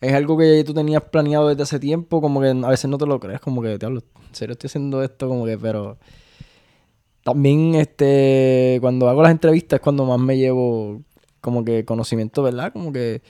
es 0.00 0.12
algo 0.14 0.36
que 0.36 0.64
tú 0.64 0.74
tenías 0.74 1.02
planeado 1.04 1.48
desde 1.48 1.62
hace 1.62 1.78
tiempo, 1.78 2.20
como 2.20 2.40
que 2.40 2.48
a 2.48 2.68
veces 2.68 2.90
no 2.90 2.98
te 2.98 3.06
lo 3.06 3.20
crees, 3.20 3.40
como 3.40 3.62
que, 3.62 3.78
te 3.78 3.86
hablo, 3.86 4.00
en 4.28 4.34
serio 4.34 4.52
estoy 4.52 4.68
haciendo 4.68 5.02
esto, 5.02 5.28
como 5.28 5.44
que, 5.46 5.56
pero... 5.58 5.98
También, 7.24 7.76
este, 7.76 8.78
cuando 8.80 9.08
hago 9.08 9.22
las 9.22 9.30
entrevistas 9.30 9.78
es 9.78 9.82
cuando 9.82 10.04
más 10.04 10.18
me 10.18 10.36
llevo 10.36 11.02
como 11.40 11.64
que 11.64 11.84
conocimiento, 11.84 12.42
¿verdad? 12.42 12.72
Como 12.72 12.92
que, 12.92 13.22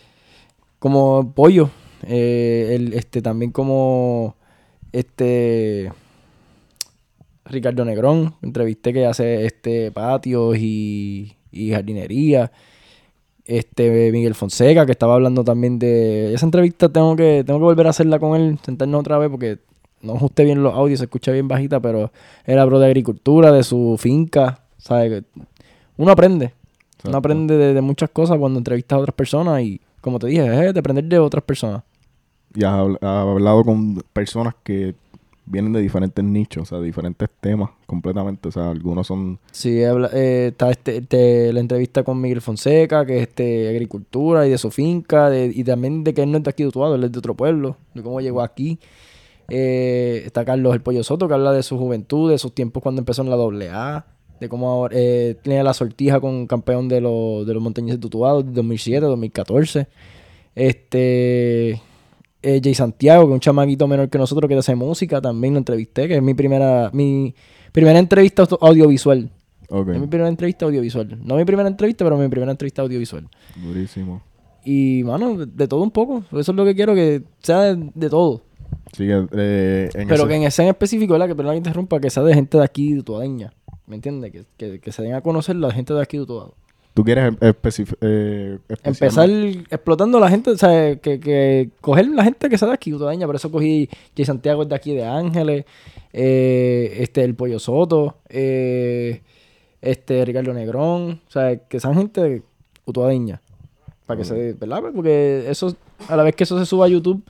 como 0.79 1.35
pollo. 1.35 1.71
Eh, 2.05 2.73
el, 2.75 2.95
este, 2.95 3.21
también 3.21 3.53
como, 3.53 4.37
este, 4.93 5.93
Ricardo 7.45 7.85
Negrón, 7.85 8.35
entrevisté 8.43 8.93
que 8.95 9.07
hace 9.07 9.45
este 9.45 9.93
patios 9.93 10.57
y, 10.57 11.37
y 11.51 11.71
jardinería. 11.73 12.51
Este 13.45 14.13
Miguel 14.13 14.35
Fonseca, 14.35 14.87
que 14.87 14.93
estaba 14.93 15.15
hablando 15.15 15.43
también 15.43 15.79
de 15.79 16.33
esa 16.33 16.47
entrevista, 16.47 16.89
tengo 16.89 17.17
que, 17.17 17.43
tengo 17.45 17.59
que 17.59 17.65
volver 17.65 17.87
a 17.87 17.91
hacerla 17.91 18.19
con 18.19 18.41
él, 18.41 18.59
sentarnos 18.65 19.01
otra 19.01 19.19
vez 19.19 19.31
porque 19.31 19.59
no 20.01 20.15
ajusté 20.15 20.45
bien 20.45 20.63
los 20.63 20.75
audios, 20.75 20.99
se 20.99 21.07
escucha 21.07 21.33
bien 21.33 21.49
bajita, 21.49 21.81
pero 21.81 22.13
era 22.45 22.67
pro 22.67 22.79
de 22.79 22.87
agricultura, 22.87 23.51
de 23.53 23.63
su 23.65 23.97
finca, 23.99 24.61
¿sabes? 24.79 25.25
Uno 25.97 26.13
aprende, 26.13 26.47
Exacto. 26.47 27.09
uno 27.09 27.19
aprende 27.19 27.57
de, 27.57 27.75
de 27.75 27.81
muchas 27.81 28.11
cosas 28.11 28.39
cuando 28.39 28.59
entrevistas 28.59 28.97
a 28.97 29.01
otras 29.01 29.15
personas 29.15 29.63
y, 29.63 29.81
como 30.01 30.19
te 30.19 30.29
dije, 30.29 30.67
es 30.69 30.75
de 30.75 30.81
aprender 30.81 31.05
de 31.05 31.19
otras 31.19 31.45
personas. 31.45 31.83
Y 32.55 32.65
has 32.65 32.75
hablado 33.01 33.65
con 33.65 34.03
personas 34.13 34.55
que 34.63 34.95
vienen 35.45 35.73
de 35.73 35.81
diferentes 35.81 36.25
nichos, 36.25 36.63
o 36.63 36.67
sea, 36.67 36.81
diferentes 36.85 37.29
temas 37.41 37.71
completamente. 37.87 38.49
O 38.49 38.53
sea, 38.53 38.71
algunos 38.71 39.07
son... 39.07 39.39
Sí, 39.51 39.83
habla- 39.85 40.11
eh, 40.13 40.49
está 40.53 40.71
este, 40.71 40.99
este, 40.99 41.53
la 41.53 41.61
entrevista 41.61 42.03
con 42.05 42.21
Miguel 42.21 42.41
Fonseca, 42.41 43.05
que 43.05 43.17
es 43.19 43.23
este, 43.29 43.69
agricultura 43.69 44.47
y 44.47 44.51
de 44.51 44.59
su 44.59 44.71
finca, 44.71 45.29
de- 45.31 45.53
y 45.55 45.65
también 45.65 46.05
de 46.05 46.15
que 46.15 46.23
él 46.23 46.31
no 46.31 46.39
es 46.39 46.45
de 46.45 46.51
aquí 46.51 46.63
de 46.63 46.69
Utuado, 46.69 46.95
él 46.95 47.05
es 47.05 47.13
de 47.13 47.19
otro 47.19 47.35
pueblo, 47.35 47.77
de 47.95 48.03
cómo 48.03 48.21
llegó 48.21 48.41
aquí. 48.41 48.79
Eh, 49.49 50.23
está 50.25 50.45
Carlos 50.45 50.73
El 50.75 50.81
Pollo 50.81 51.03
Soto, 51.05 51.29
que 51.29 51.35
habla 51.35 51.53
de 51.53 51.63
su 51.63 51.77
juventud, 51.77 52.31
de 52.31 52.39
sus 52.39 52.55
tiempos 52.55 52.83
cuando 52.83 53.01
empezó 53.01 53.23
en 53.23 53.29
la 53.31 53.37
AA, 53.37 54.07
de 54.41 54.49
cómo 54.49 54.69
ahora 54.71 54.95
eh, 54.99 55.37
tiene 55.43 55.63
la 55.63 55.75
sortija 55.75 56.21
con 56.21 56.47
campeón 56.47 56.89
de 56.89 57.01
los, 57.01 57.47
de 57.47 57.53
los 57.53 57.63
montañeses 57.63 58.01
de 58.01 58.07
Utuado 58.07 58.43
de 58.43 58.53
2007, 58.53 59.01
2014. 59.07 59.89
Este... 60.55 61.81
eh, 62.43 62.61
Jay 62.63 62.75
Santiago, 62.75 63.25
que 63.25 63.31
es 63.31 63.35
un 63.35 63.41
chamaquito 63.41 63.87
menor 63.89 64.09
que 64.09 64.19
nosotros 64.19 64.49
que 64.49 64.55
hace 64.57 64.75
música, 64.75 65.21
también 65.21 65.55
lo 65.55 65.59
entrevisté, 65.59 66.09
que 66.09 66.17
es 66.17 66.23
mi 66.23 66.35
primera, 66.35 66.91
mi 66.93 67.35
primera 67.73 67.99
entrevista 67.99 68.47
audiovisual. 68.61 69.31
Ok, 69.69 69.89
Es 69.91 70.01
mi 70.01 70.07
primera 70.07 70.29
entrevista 70.29 70.67
audiovisual. 70.67 71.19
No 71.25 71.37
mi 71.37 71.45
primera 71.45 71.69
entrevista, 71.69 72.05
pero 72.05 72.19
mi 72.19 72.29
primera 72.29 72.51
entrevista 72.53 72.83
audiovisual. 72.83 73.27
durísimo. 73.57 74.23
Y, 74.65 75.03
mano, 75.05 75.45
de, 75.47 75.67
todo 75.67 75.83
un 75.83 75.91
poco. 75.91 76.25
Eso 76.33 76.53
es 76.53 76.57
lo 76.57 76.65
que 76.65 76.75
quiero, 76.75 76.95
que 76.95 77.23
sea 77.41 77.75
de, 77.75 77.91
de 77.95 78.11
todo. 78.11 78.43
Sí, 78.93 79.07
que, 79.07 79.27
eh, 79.33 79.89
en 79.95 80.09
pero 80.09 80.21
ese- 80.23 80.29
que 80.29 80.35
en 80.37 80.43
ese 80.45 80.63
en 80.63 80.69
específico, 80.69 81.13
¿verdad? 81.15 81.29
Que 81.29 81.35
perdón 81.35 81.53
que 81.55 81.59
interrumpa, 81.59 82.01
que 82.01 82.11
sea 82.11 82.23
de 82.23 82.35
gente 82.35 82.59
de 82.59 82.65
aquí, 82.65 82.93
de 82.93 83.01
Utuadeña. 83.01 83.53
¿Me 83.87 83.97
entiendes? 83.97 84.31
Que, 84.33 84.45
que, 84.57 84.79
que 84.81 84.93
se 84.93 85.03
den 85.03 85.15
a 85.15 85.21
conocer 85.21 85.57
la 85.57 85.71
gente 85.73 85.93
de 85.95 86.03
aquí 86.03 86.17
de 86.19 86.23
Utuado. 86.25 86.55
Tú 86.95 87.05
quieres 87.05 87.33
especif- 87.35 87.97
eh, 88.01 88.59
Empezar 88.85 89.29
explotando 89.31 90.19
la 90.21 90.29
gente, 90.29 90.51
o 90.51 90.57
sea, 90.57 90.97
que, 90.97 91.19
que 91.21 91.71
coger 91.81 92.09
la 92.09 92.25
gente 92.25 92.49
que 92.49 92.59
sea 92.59 92.69
de 92.69 92.75
aquí, 92.75 92.93
Utuadeña. 92.93 93.27
Por 93.27 93.37
eso 93.37 93.51
cogí 93.51 93.89
Jay 94.17 94.25
Santiago 94.27 94.63
es 94.63 94.69
de 94.69 94.75
aquí 94.75 94.95
de 94.95 95.05
Ángeles, 95.05 95.65
eh, 96.13 96.97
este, 96.99 97.25
el 97.25 97.35
Pollo 97.35 97.59
Soto, 97.59 98.17
eh, 98.29 99.23
este, 99.81 100.25
Ricardo 100.25 100.53
Negrón. 100.53 101.21
O 101.27 101.31
sea, 101.31 101.57
que 101.57 101.81
sean 101.81 101.95
gente 101.95 102.21
de 102.21 102.43
Utuadeña. 102.85 103.41
Para 104.07 104.19
que 104.19 104.25
se, 104.25 104.53
¿verdad? 104.55 104.83
Porque 104.95 105.45
eso, 105.49 105.75
a 106.09 106.17
la 106.17 106.23
vez 106.25 106.35
que 106.35 106.45
eso 106.45 106.59
se 106.59 106.67
suba 106.67 106.87
a 106.87 106.89
YouTube, 106.89 107.23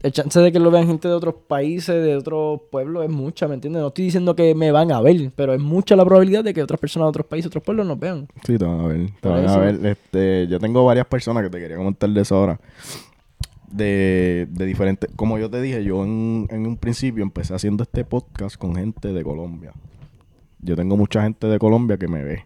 el 0.00 0.12
chance 0.12 0.38
de 0.38 0.52
que 0.52 0.60
lo 0.60 0.70
vean 0.70 0.86
gente 0.86 1.08
de 1.08 1.14
otros 1.14 1.34
países, 1.48 2.04
de 2.04 2.16
otros 2.16 2.60
pueblos, 2.70 3.04
es 3.04 3.10
mucha, 3.10 3.48
¿me 3.48 3.54
entiendes? 3.54 3.82
No 3.82 3.88
estoy 3.88 4.04
diciendo 4.04 4.36
que 4.36 4.54
me 4.54 4.70
van 4.70 4.92
a 4.92 5.00
ver, 5.00 5.32
pero 5.34 5.52
es 5.54 5.60
mucha 5.60 5.96
la 5.96 6.04
probabilidad 6.04 6.44
de 6.44 6.54
que 6.54 6.62
otras 6.62 6.78
personas 6.78 7.06
de 7.06 7.10
otros 7.10 7.26
países, 7.26 7.48
otros 7.48 7.64
pueblos 7.64 7.84
nos 7.86 7.98
vean. 7.98 8.28
Sí, 8.46 8.56
te 8.56 8.64
van 8.64 8.80
a 8.80 8.86
ver. 8.86 9.10
Te 9.20 9.28
van 9.28 9.48
a 9.48 9.58
ver. 9.58 9.84
Este, 9.84 10.46
yo 10.46 10.60
tengo 10.60 10.84
varias 10.84 11.06
personas 11.06 11.42
que 11.42 11.50
te 11.50 11.58
quería 11.58 11.76
comentar 11.76 12.08
de 12.08 12.20
eso 12.20 12.36
ahora. 12.36 12.60
De, 13.70 14.46
de 14.50 14.64
diferentes. 14.64 15.10
Como 15.16 15.36
yo 15.38 15.50
te 15.50 15.60
dije, 15.60 15.82
yo 15.84 16.04
en, 16.04 16.46
en 16.50 16.66
un 16.66 16.76
principio 16.76 17.22
empecé 17.22 17.54
haciendo 17.54 17.82
este 17.82 18.04
podcast 18.04 18.56
con 18.56 18.76
gente 18.76 19.12
de 19.12 19.22
Colombia. 19.24 19.72
Yo 20.60 20.76
tengo 20.76 20.96
mucha 20.96 21.22
gente 21.22 21.48
de 21.48 21.58
Colombia 21.58 21.98
que 21.98 22.08
me 22.08 22.22
ve, 22.22 22.44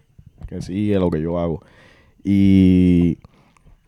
que 0.48 0.62
sigue 0.62 0.98
lo 0.98 1.10
que 1.10 1.20
yo 1.20 1.38
hago. 1.38 1.62
Y 2.24 3.18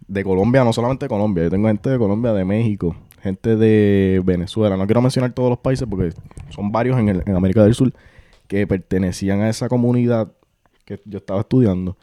de 0.06 0.22
Colombia, 0.22 0.64
no 0.64 0.72
solamente 0.72 1.06
de 1.06 1.08
Colombia, 1.08 1.44
yo 1.44 1.50
tengo 1.50 1.68
gente 1.68 1.90
de 1.90 1.98
Colombia, 1.98 2.32
de 2.32 2.44
México, 2.44 2.94
gente 3.24 3.56
de 3.56 4.22
Venezuela. 4.24 4.76
No 4.76 4.86
quiero 4.86 5.00
mencionar 5.02 5.32
todos 5.32 5.50
los 5.50 5.58
países 5.58 5.88
porque 5.90 6.12
son 6.50 6.70
varios 6.70 6.98
en, 7.00 7.08
el- 7.08 7.22
en 7.26 7.34
América 7.34 7.64
del 7.64 7.74
Sur 7.74 7.92
que 8.46 8.66
pertenecían 8.66 9.40
a 9.40 9.48
esa 9.48 9.68
comunidad 9.68 10.30
que 10.84 11.00
yo 11.06 11.18
estaba 11.18 11.40
estudiando. 11.40 11.96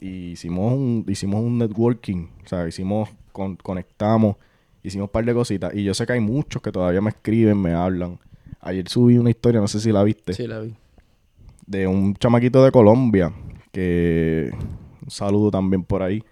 Y 0.00 0.32
hicimos 0.32 0.72
un, 0.72 1.04
hicimos 1.06 1.40
un 1.44 1.58
networking, 1.58 2.26
o 2.44 2.48
sea, 2.48 2.66
hicimos, 2.66 3.08
con- 3.30 3.56
conectamos, 3.56 4.36
hicimos 4.82 5.06
un 5.08 5.12
par 5.12 5.24
de 5.24 5.34
cositas. 5.34 5.72
Y 5.74 5.84
yo 5.84 5.94
sé 5.94 6.06
que 6.06 6.14
hay 6.14 6.20
muchos 6.20 6.60
que 6.62 6.72
todavía 6.72 7.00
me 7.00 7.10
escriben, 7.10 7.60
me 7.60 7.72
hablan. 7.74 8.18
Ayer 8.60 8.88
subí 8.88 9.18
una 9.18 9.30
historia, 9.30 9.60
no 9.60 9.68
sé 9.68 9.78
si 9.78 9.92
la 9.92 10.02
viste 10.02 10.32
Sí, 10.32 10.46
la 10.46 10.60
vi. 10.60 10.74
de 11.66 11.86
un 11.86 12.14
chamaquito 12.14 12.64
de 12.64 12.72
Colombia 12.72 13.32
que 13.72 14.50
un 15.04 15.10
saludo 15.10 15.50
también 15.50 15.84
por 15.84 16.02
ahí. 16.02 16.22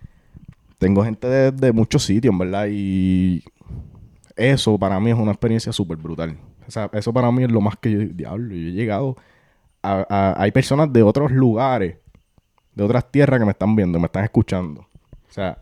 Tengo 0.78 1.04
gente 1.04 1.26
de, 1.28 1.52
de 1.52 1.72
muchos 1.72 2.02
sitios, 2.04 2.36
¿verdad? 2.38 2.68
Y 2.70 3.42
eso 4.40 4.78
para 4.78 4.98
mí 5.00 5.10
es 5.10 5.16
una 5.18 5.32
experiencia 5.32 5.72
súper 5.72 5.96
brutal. 5.98 6.36
O 6.66 6.70
sea, 6.70 6.88
eso 6.92 7.12
para 7.12 7.30
mí 7.30 7.42
es 7.44 7.50
lo 7.50 7.60
más 7.60 7.76
que 7.76 7.90
yo, 7.92 7.98
diablo, 8.00 8.54
yo 8.54 8.68
he 8.68 8.72
llegado 8.72 9.16
a, 9.82 10.06
a- 10.08 10.42
hay 10.42 10.50
personas 10.52 10.92
de 10.92 11.02
otros 11.02 11.30
lugares, 11.32 11.96
de 12.74 12.84
otras 12.84 13.10
tierras 13.10 13.38
que 13.38 13.44
me 13.44 13.52
están 13.52 13.74
viendo, 13.76 13.98
me 13.98 14.06
están 14.06 14.24
escuchando. 14.24 14.82
O 15.28 15.32
sea, 15.32 15.58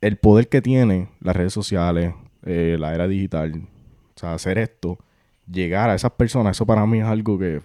el 0.00 0.16
poder 0.16 0.48
que 0.48 0.60
tiene 0.62 1.08
las 1.20 1.36
redes 1.36 1.52
sociales, 1.52 2.14
eh, 2.44 2.76
la 2.78 2.94
era 2.94 3.06
digital, 3.08 3.52
o 4.14 4.18
sea, 4.18 4.34
hacer 4.34 4.58
esto, 4.58 4.98
llegar 5.50 5.90
a 5.90 5.94
esas 5.94 6.12
personas, 6.12 6.56
eso 6.56 6.66
para 6.66 6.86
mí 6.86 6.98
es 6.98 7.04
algo 7.06 7.38
que 7.38 7.60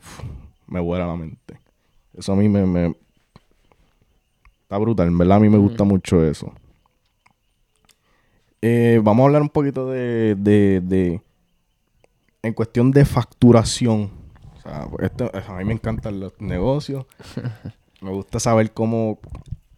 me 0.67 0.79
vuela 0.79 1.05
la 1.07 1.15
mente. 1.15 1.59
Eso 2.17 2.33
a 2.33 2.35
mí 2.35 2.47
me, 2.49 2.65
me- 2.65 2.95
Está 4.63 4.77
brutal, 4.77 5.07
en 5.09 5.17
verdad 5.17 5.37
a 5.37 5.39
mí 5.41 5.49
me 5.49 5.57
gusta 5.57 5.83
mucho 5.83 6.23
eso. 6.25 6.53
Eh, 8.61 8.99
vamos 9.03 9.23
a 9.23 9.25
hablar 9.27 9.41
un 9.41 9.49
poquito 9.49 9.89
de, 9.89 10.35
de, 10.35 10.81
de- 10.81 11.21
En 12.43 12.53
cuestión 12.53 12.91
de 12.91 13.05
facturación. 13.05 14.09
O 14.57 14.61
sea, 14.61 14.87
esto- 14.99 15.31
a 15.33 15.53
mí 15.57 15.65
me 15.65 15.73
encantan 15.73 16.19
los 16.19 16.33
negocios. 16.39 17.05
me 18.01 18.11
gusta 18.11 18.39
saber 18.39 18.71
cómo... 18.71 19.19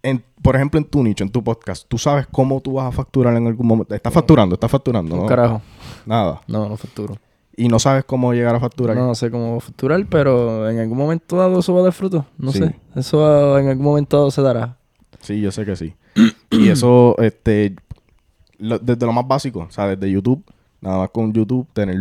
en- 0.02 0.24
por 0.42 0.56
ejemplo, 0.58 0.78
en 0.80 0.86
tu 0.86 1.02
nicho, 1.04 1.24
en 1.24 1.30
tu 1.32 1.42
podcast, 1.44 1.86
tú 1.88 1.98
sabes 1.98 2.28
cómo 2.28 2.60
tú 2.62 2.74
vas 2.74 2.88
a 2.88 2.92
facturar 2.92 3.36
en 3.38 3.48
algún 3.48 3.66
momento. 3.68 3.96
Estás 3.96 4.14
facturando, 4.14 4.56
estás 4.56 4.70
facturando, 4.72 5.16
¿no? 5.16 5.26
carajo. 5.26 5.62
Nada. 6.06 6.42
No, 6.48 6.68
no 6.68 6.76
facturo. 6.76 7.18
Y 7.56 7.68
no 7.68 7.80
sabes 7.80 8.04
cómo 8.04 8.34
llegar 8.34 8.56
a 8.56 8.60
facturar. 8.60 8.98
No 8.98 9.14
sé 9.16 9.30
cómo 9.32 9.60
facturar, 9.60 10.06
pero 10.10 10.70
en 10.70 10.80
algún 10.80 10.98
momento 10.98 11.38
dado 11.38 11.60
eso 11.60 11.74
va 11.74 11.82
a 11.82 11.84
dar 11.84 11.94
fruto. 11.94 12.26
No 12.38 12.52
Sí. 12.52 12.60
sé. 12.60 12.76
Eso 12.96 13.20
va- 13.20 13.62
en 13.62 13.68
algún 13.70 13.86
momento 13.86 14.18
dado 14.18 14.32
se 14.32 14.42
dará. 14.42 14.78
Sí, 15.22 15.40
yo 15.40 15.52
sé 15.52 15.64
que 15.64 15.76
sí. 15.78 15.94
y 16.52 16.68
eso, 16.70 17.16
este, 17.20 17.76
lo- 18.60 18.80
desde 18.80 19.06
lo 19.06 19.14
más 19.14 19.28
básico, 19.28 19.66
o 19.68 19.72
sea, 19.72 19.88
desde 19.88 20.12
YouTube, 20.12 20.44
nada 20.82 20.98
más 21.00 21.10
con 21.12 21.32
YouTube, 21.34 21.68
tener, 21.74 21.96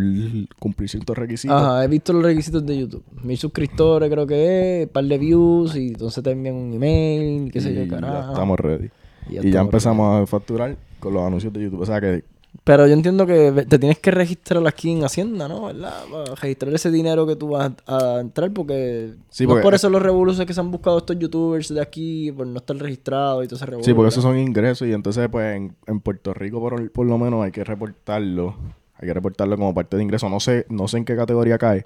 cumplir 0.59 0.89
ciertos 0.89 1.17
requisitos. 1.17 1.55
Ajá, 1.61 1.83
he 1.83 1.87
visto 1.87 2.11
los 2.13 2.23
requisitos 2.23 2.65
de 2.65 2.77
YouTube. 2.77 3.03
Mil 3.23 3.37
suscriptores 3.37 4.09
creo 4.11 4.27
que 4.27 4.83
es, 4.83 4.89
par 4.89 5.05
de 5.05 5.17
views 5.17 5.75
y 5.75 5.87
entonces 5.89 6.23
te 6.23 6.31
envían 6.31 6.55
un 6.55 6.73
email, 6.73 7.51
qué 7.51 7.61
sé 7.61 7.73
yo, 7.73 7.83
ya 7.83 7.89
carajo. 7.89 8.31
estamos 8.33 8.59
ready. 8.59 8.89
Y 9.29 9.47
Y 9.47 9.51
ya, 9.51 9.61
empezamos 9.61 10.21
a 10.21 10.25
facturar 10.27 10.75
con 10.99 11.13
los 11.13 11.23
anuncios 11.25 11.53
de 11.53 11.61
YouTube. 11.63 11.81
O 11.81 11.85
sea 11.85 12.01
que. 12.01 12.23
Pero 12.63 12.87
yo 12.87 12.93
entiendo 12.93 13.25
que 13.25 13.65
te 13.67 13.79
tienes 13.79 13.99
que 13.99 14.11
registrar 14.11 14.65
aquí 14.67 14.91
en 14.91 15.03
Hacienda, 15.03 15.47
¿no? 15.47 15.65
¿Verdad? 15.65 16.03
Para 16.09 16.35
registrar 16.35 16.73
ese 16.73 16.91
dinero 16.91 17.25
que 17.25 17.35
tú 17.35 17.49
vas 17.49 17.71
a, 17.87 18.19
entrar 18.21 18.51
porque... 18.51 19.15
Sí, 19.29 19.43
no 19.43 19.49
porque- 19.49 19.59
es 19.59 19.63
por 19.63 19.73
eso 19.73 19.89
los 19.89 20.01
revoluciones 20.01 20.47
que 20.47 20.53
se 20.53 20.59
han 20.59 20.71
buscado 20.71 20.99
estos 20.99 21.17
youtubers 21.17 21.73
de 21.73 21.81
aquí, 21.81 22.31
por 22.31 22.47
no 22.47 22.57
estar 22.59 22.77
registrados 22.77 23.43
y 23.43 23.47
todo 23.47 23.57
ese 23.57 23.65
revolú, 23.65 23.83
sí, 23.83 23.93
porque 23.93 24.09
esos 24.09 24.23
son 24.23 24.37
ingresos 24.37 24.87
y 24.87 24.93
entonces, 24.93 25.27
pues, 25.29 25.55
en, 25.55 25.75
en 25.87 25.99
Puerto 25.99 26.33
Rico, 26.33 26.59
por, 26.59 26.91
por 26.91 27.07
lo 27.07 27.17
menos, 27.17 27.43
hay 27.43 27.51
que 27.51 27.63
reportarlo. 27.63 28.55
Hay 28.95 29.07
que 29.07 29.13
reportarlo 29.13 29.57
como 29.57 29.73
parte 29.73 29.97
de 29.97 30.03
ingreso. 30.03 30.29
No 30.29 30.39
sé, 30.39 30.65
no 30.69 30.87
sé 30.87 30.97
en 30.97 31.05
qué 31.05 31.15
categoría 31.15 31.57
cae, 31.57 31.85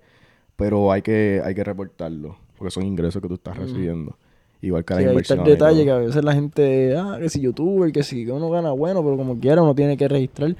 pero 0.56 0.92
hay 0.92 1.02
que, 1.02 1.42
hay 1.44 1.56
que 1.56 1.64
reportarlo. 1.64 2.38
Porque 2.58 2.72
son 2.72 2.84
ingresos 2.86 3.22
que 3.22 3.28
tú 3.28 3.36
estás 3.36 3.58
recibiendo. 3.58 4.18
Igual 4.62 4.84
que 4.86 4.96
Sí, 4.96 5.04
la 5.04 5.12
ahí 5.12 5.18
está 5.18 5.36
inversión. 5.36 5.40
el 5.40 5.46
detalle 5.46 5.84
que 5.86 5.92
a 5.92 5.98
veces 5.98 6.24
la 6.24 6.34
gente, 6.34 6.96
ah, 6.98 7.18
que 7.20 7.30
si 7.30 7.42
youtuber, 7.42 7.92
que 7.92 8.04
si 8.04 8.26
uno 8.30 8.50
gana 8.50 8.72
bueno, 8.72 9.04
pero 9.04 9.16
como 9.18 9.40
quiera 9.40 9.62
uno 9.62 9.76
tiene 9.76 9.96
que 9.98 10.08
registrar. 10.08 10.56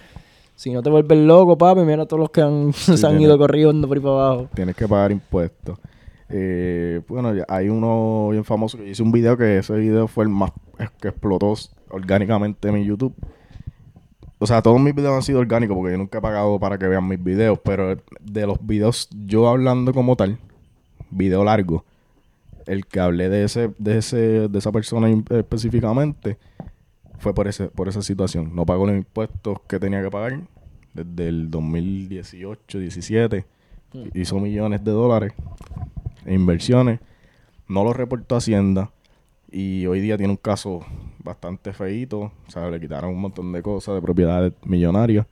Si 0.56 0.72
no 0.72 0.82
te 0.82 0.90
vuelves 0.90 1.18
loco, 1.20 1.58
papi, 1.58 1.82
mira 1.82 2.06
todos 2.06 2.20
los 2.20 2.30
que 2.32 2.42
han, 2.42 2.74
se 2.74 2.92
han 2.94 3.00
tiene- 3.14 3.24
ido 3.24 3.38
corriendo 3.38 3.88
por 3.88 3.98
ahí 3.98 4.04
para 4.04 4.14
abajo. 4.16 4.50
Tienes 4.56 4.76
que 4.76 4.88
pagar 4.88 5.12
impuestos. 5.12 5.78
Eh, 6.30 7.02
bueno, 7.08 7.32
hay 7.48 7.70
uno 7.70 8.30
bien 8.32 8.44
famoso 8.44 8.78
que 8.78 8.90
hice 8.90 9.02
un 9.02 9.12
video 9.12 9.38
que 9.38 9.60
ese 9.60 9.74
video 9.78 10.08
fue 10.08 10.26
el 10.26 10.30
más 10.30 10.52
es- 10.78 10.90
que 11.02 11.08
explotó 11.08 11.54
orgánicamente 11.90 12.68
en 12.68 12.74
mi 12.76 12.86
YouTube. 12.86 13.14
O 14.40 14.46
sea, 14.46 14.62
todos 14.62 14.80
mis 14.80 14.94
videos 14.94 15.16
han 15.16 15.24
sido 15.24 15.40
orgánicos 15.40 15.76
porque 15.76 15.94
yo 15.94 15.98
nunca 15.98 16.20
he 16.20 16.22
pagado 16.22 16.60
para 16.60 16.78
que 16.78 16.88
vean 16.88 17.08
mis 17.08 17.24
videos, 17.24 17.58
pero 17.64 17.98
de 18.22 18.46
los 18.46 18.58
videos 18.66 19.10
yo 19.26 19.48
hablando 19.48 19.94
como 19.94 20.16
tal, 20.16 20.38
video 21.10 21.44
largo, 21.44 21.84
el 22.68 22.86
que 22.86 23.00
hablé 23.00 23.30
de 23.30 23.44
ese 23.44 23.72
de 23.78 23.98
ese 23.98 24.48
de 24.48 24.60
esa 24.60 24.72
persona 24.72 25.10
específicamente 25.30 26.38
fue 27.20 27.34
por 27.34 27.48
ese 27.48 27.68
por 27.68 27.88
esa 27.88 28.02
situación. 28.02 28.56
No 28.56 28.66
pagó 28.66 28.86
los 28.86 28.96
impuestos 28.96 29.60
que 29.68 29.80
tenía 29.80 30.02
que 30.02 30.12
pagar 30.12 30.40
desde 30.94 31.28
el 31.28 31.50
2018, 31.50 32.80
17 32.80 33.46
hizo 34.14 34.40
millones 34.40 34.84
de 34.84 34.92
dólares 34.92 35.34
en 36.26 36.34
inversiones, 36.34 37.00
no 37.68 37.84
lo 37.84 37.94
reportó 37.94 38.36
a 38.36 38.40
Hacienda 38.40 38.92
y 39.50 39.86
hoy 39.86 40.02
día 40.02 40.18
tiene 40.18 40.32
un 40.32 40.38
caso 40.38 40.82
bastante 41.24 41.74
feíto, 41.74 42.20
o 42.20 42.52
sea, 42.52 42.70
le 42.70 42.80
quitaron 42.80 43.12
un 43.12 43.22
montón 43.22 43.52
de 43.52 43.62
cosas 43.62 43.96
de 43.96 44.02
propiedades 44.02 44.54
millonarias 44.66 45.26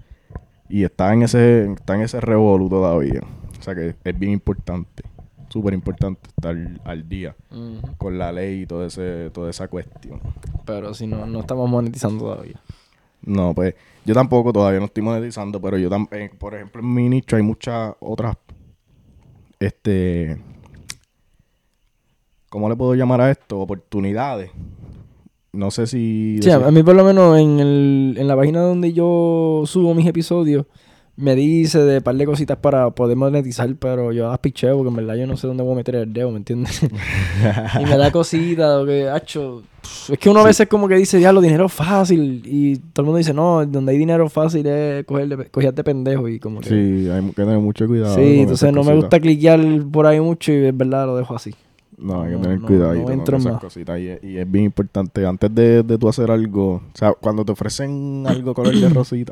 y 0.69 0.83
está 0.83 1.13
en 1.13 1.23
ese 1.23 1.71
está 1.73 1.95
en 1.95 2.01
ese 2.01 2.21
revolú 2.21 2.69
todavía. 2.69 3.21
O 3.59 3.61
sea 3.61 3.75
que 3.75 3.95
es 4.03 4.19
bien 4.19 4.31
importante, 4.31 5.03
súper 5.55 5.73
importante 5.73 6.19
estar 6.27 6.53
al 6.83 7.07
día 7.07 7.33
con 7.97 8.17
la 8.17 8.33
ley 8.33 8.63
y 8.63 8.65
todo 8.65 8.85
ese, 8.85 9.29
toda 9.29 9.49
esa 9.49 9.69
cuestión. 9.69 10.19
Pero 10.65 10.93
si 10.93 11.07
no, 11.07 11.25
no 11.25 11.39
estamos 11.39 11.69
monetizando 11.69 12.25
todavía. 12.25 12.59
No, 13.21 13.55
pues 13.55 13.73
yo 14.03 14.13
tampoco 14.13 14.51
todavía 14.51 14.81
no 14.81 14.87
estoy 14.87 15.01
monetizando, 15.01 15.61
pero 15.61 15.77
yo 15.77 15.89
también, 15.89 16.31
por 16.37 16.55
ejemplo, 16.55 16.81
en 16.81 16.93
mi 16.93 17.07
nicho 17.07 17.37
hay 17.37 17.41
muchas 17.41 17.93
otras, 18.01 18.35
este, 19.61 20.41
¿cómo 22.49 22.67
le 22.67 22.75
puedo 22.75 22.93
llamar 22.95 23.21
a 23.21 23.31
esto? 23.31 23.61
Oportunidades. 23.61 24.51
No 25.53 25.71
sé 25.71 25.87
si... 25.87 26.37
Sí, 26.41 26.51
a 26.51 26.59
mí 26.69 26.83
por 26.83 26.95
lo 26.95 27.05
menos 27.05 27.39
en, 27.39 27.61
el, 27.61 28.15
en 28.17 28.27
la 28.27 28.35
página 28.35 28.59
donde 28.59 28.91
yo 28.91 29.63
subo 29.65 29.93
mis 29.93 30.05
episodios, 30.05 30.65
me 31.17 31.35
dice 31.35 31.79
de 31.79 32.01
par 32.01 32.15
de 32.15 32.25
cositas 32.25 32.57
para 32.57 32.89
poder 32.91 33.15
monetizar, 33.15 33.73
pero 33.75 34.11
yo 34.11 34.27
las 34.27 34.39
picheo 34.39 34.75
porque 34.77 34.89
en 34.89 34.95
verdad 34.95 35.15
yo 35.15 35.27
no 35.27 35.37
sé 35.37 35.47
dónde 35.47 35.63
voy 35.63 35.73
a 35.73 35.75
meter 35.77 35.95
el 35.95 36.11
dedo, 36.11 36.29
¿me 36.31 36.37
entiendes? 36.37 36.83
y 37.81 37.85
me 37.85 37.97
da 37.97 38.11
cositas, 38.11 38.79
lo 38.79 38.85
que, 38.85 39.07
hacho, 39.07 39.63
es 40.09 40.19
que 40.19 40.29
uno 40.29 40.41
a 40.41 40.43
veces 40.43 40.67
como 40.67 40.89
que 40.89 40.95
dice, 40.95 41.17
diablo, 41.17 41.39
dinero 41.39 41.69
fácil, 41.69 42.41
y 42.45 42.77
todo 42.77 43.03
el 43.03 43.05
mundo 43.05 43.17
dice, 43.19 43.33
no, 43.33 43.65
donde 43.65 43.93
hay 43.93 43.97
dinero 43.97 44.27
fácil 44.29 44.65
es 44.67 45.05
coger 45.05 45.29
de, 45.29 45.45
coger 45.49 45.73
de 45.73 45.83
pendejo 45.83 46.27
y 46.27 46.39
como 46.39 46.59
que... 46.59 46.69
Sí, 46.69 47.09
hay 47.09 47.25
que 47.27 47.33
tener 47.33 47.59
mucho 47.59 47.87
cuidado. 47.87 48.15
Sí, 48.15 48.41
entonces 48.41 48.73
no 48.73 48.83
me 48.83 48.93
gusta 48.95 49.19
cliquear 49.19 49.61
por 49.91 50.07
ahí 50.07 50.19
mucho 50.19 50.51
y 50.51 50.65
es 50.65 50.77
verdad, 50.77 51.05
lo 51.05 51.15
dejo 51.15 51.33
así. 51.33 51.55
No, 51.97 52.23
hay 52.23 52.31
que 52.31 52.35
No, 52.35 52.41
tener 52.41 52.59
no, 52.59 52.67
cuidado 52.67 52.93
no 52.93 53.09
entro 53.09 53.37
esas 53.37 53.61
cositas. 53.61 53.97
Y 53.99 54.37
es 54.37 54.51
bien 54.51 54.65
importante, 54.65 55.25
antes 55.25 55.55
de, 55.55 55.81
de 55.81 55.97
tú 55.97 56.09
hacer 56.09 56.29
algo, 56.29 56.73
o 56.73 56.97
sea, 56.97 57.13
cuando 57.13 57.45
te 57.45 57.53
ofrecen 57.53 58.25
algo 58.27 58.53
color 58.53 58.75
de 58.75 58.89
rosita, 58.93 59.31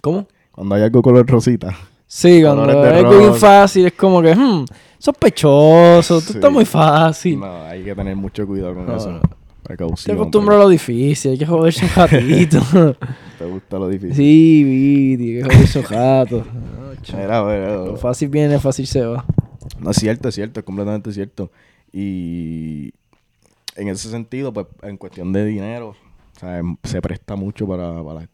¿Cómo? 0.00 0.26
Cuando 0.52 0.74
hay 0.76 0.82
algo 0.82 1.02
color 1.02 1.26
rosita, 1.26 1.74
Sí, 2.06 2.42
cuando 2.42 2.68
es 2.70 2.94
algo 2.98 3.18
bien 3.18 3.34
fácil, 3.34 3.86
es 3.86 3.94
como 3.94 4.20
que, 4.20 4.34
hmm, 4.34 4.66
sospechoso, 4.98 6.16
tú 6.20 6.26
Sí. 6.26 6.32
estás 6.34 6.52
muy 6.52 6.64
fácil. 6.66 7.40
no, 7.40 7.62
hay 7.64 7.82
que 7.82 7.94
tener 7.94 8.14
mucho 8.16 8.46
cuidado 8.46 8.74
con 8.74 8.86
No, 8.86 8.96
eso. 8.96 9.10
no. 9.12 9.20
Te 9.20 9.28
Precaución. 9.68 10.16
acostumbro 10.16 10.56
a 10.56 10.58
lo 10.58 10.68
difícil, 10.68 11.30
hay 11.32 11.38
que 11.38 11.46
joderse 11.46 11.84
un 11.86 11.90
ratito. 11.94 12.60
Te 13.38 13.44
gusta 13.46 13.78
lo 13.78 13.88
difícil. 13.88 14.14
sí, 14.16 14.64
Viti, 14.64 15.36
hay 15.36 15.42
que 15.42 15.54
joderse 15.54 15.78
un 15.78 15.84
rato. 15.86 16.44
Mira, 17.16 17.44
pero- 17.46 17.86
Lo 17.86 17.96
fácil 17.96 18.28
viene, 18.28 18.58
fácil 18.58 18.86
se 18.86 19.04
va. 19.06 19.24
No, 19.80 19.90
es 19.92 19.96
cierto, 19.96 20.28
es 20.28 20.34
cierto, 20.34 20.60
es 20.60 20.66
completamente 20.66 21.12
cierto. 21.12 21.50
Y 21.92 22.92
en 23.76 23.88
ese 23.88 24.10
sentido, 24.10 24.52
pues, 24.52 24.66
en 24.82 24.96
cuestión 24.96 25.32
de 25.32 25.44
dinero, 25.46 25.90
o 26.36 26.38
sea, 26.40 26.58
em- 26.58 26.76
se 26.82 27.00
presta 27.00 27.36
mucho 27.36 27.66
para, 27.66 28.02
para 28.02 28.14
las 28.14 28.24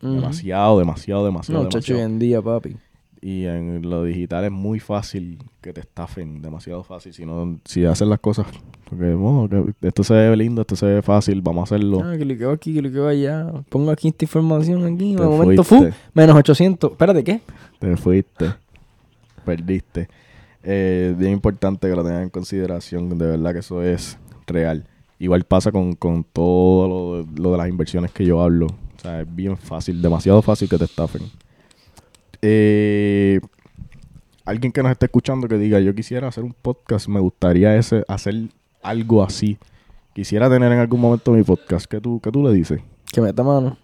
Demasiado, 0.00 0.78
demasiado, 0.78 1.24
demasiado, 1.24 1.64
No, 1.64 1.68
chacho, 1.68 1.94
hoy 1.94 2.00
en 2.00 2.18
día, 2.18 2.40
papi. 2.40 2.76
Y 3.22 3.44
en 3.44 3.88
lo 3.88 4.04
digital 4.04 4.44
es 4.44 4.50
muy 4.50 4.80
fácil 4.80 5.38
que 5.60 5.74
te 5.74 5.80
estafen, 5.80 6.40
demasiado 6.40 6.82
fácil. 6.82 7.12
Si 7.12 7.26
no, 7.26 7.58
si 7.66 7.84
haces 7.84 8.08
las 8.08 8.18
cosas, 8.18 8.46
porque 8.88 9.14
que 9.78 9.88
esto 9.88 10.02
se 10.02 10.14
ve 10.14 10.36
lindo, 10.36 10.62
esto 10.62 10.74
se 10.74 10.86
ve 10.86 11.02
fácil, 11.02 11.42
vamos 11.42 11.60
a 11.70 11.74
hacerlo. 11.74 12.00
Ah, 12.02 12.16
cliqueo 12.16 12.50
aquí, 12.50 12.78
cliqueo 12.78 13.08
allá. 13.08 13.52
Pongo 13.68 13.90
aquí 13.90 14.08
esta 14.08 14.24
información 14.24 14.86
aquí. 14.86 15.14
De 15.14 15.26
momento, 15.26 15.62
fu, 15.62 15.86
menos 16.14 16.34
800. 16.34 16.92
Espérate, 16.92 17.22
¿qué? 17.22 17.40
Te 17.78 17.94
fuiste, 17.98 18.54
perdiste. 19.44 20.08
Eh, 20.62 21.14
bien 21.18 21.32
importante 21.32 21.88
que 21.90 21.96
lo 21.96 22.02
tengan 22.02 22.22
en 22.22 22.30
consideración, 22.30 23.18
de 23.18 23.26
verdad 23.26 23.52
que 23.52 23.58
eso 23.58 23.82
es 23.82 24.18
real. 24.46 24.86
Igual 25.18 25.44
pasa 25.44 25.70
con, 25.70 25.92
con 25.94 26.24
todo 26.24 26.88
lo, 26.88 27.26
lo 27.36 27.52
de 27.52 27.58
las 27.58 27.68
inversiones 27.68 28.12
que 28.12 28.24
yo 28.24 28.40
hablo. 28.40 28.66
O 29.00 29.02
sea, 29.02 29.22
es 29.22 29.34
bien 29.34 29.56
fácil, 29.56 30.02
demasiado 30.02 30.42
fácil 30.42 30.68
que 30.68 30.76
te 30.76 30.84
estafen. 30.84 31.22
Eh, 32.42 33.40
alguien 34.44 34.72
que 34.72 34.82
nos 34.82 34.92
esté 34.92 35.06
escuchando 35.06 35.48
que 35.48 35.56
diga, 35.56 35.80
yo 35.80 35.94
quisiera 35.94 36.28
hacer 36.28 36.44
un 36.44 36.52
podcast, 36.52 37.08
me 37.08 37.18
gustaría 37.18 37.74
ese, 37.76 38.04
hacer 38.08 38.34
algo 38.82 39.22
así. 39.22 39.56
Quisiera 40.14 40.50
tener 40.50 40.70
en 40.72 40.78
algún 40.80 41.00
momento 41.00 41.32
mi 41.32 41.42
podcast. 41.42 41.86
¿Qué 41.86 41.98
tú, 42.00 42.20
qué 42.22 42.30
tú 42.30 42.42
le 42.42 42.52
dices? 42.52 42.82
Que 43.10 43.22
meta 43.22 43.42
mano. 43.42 43.78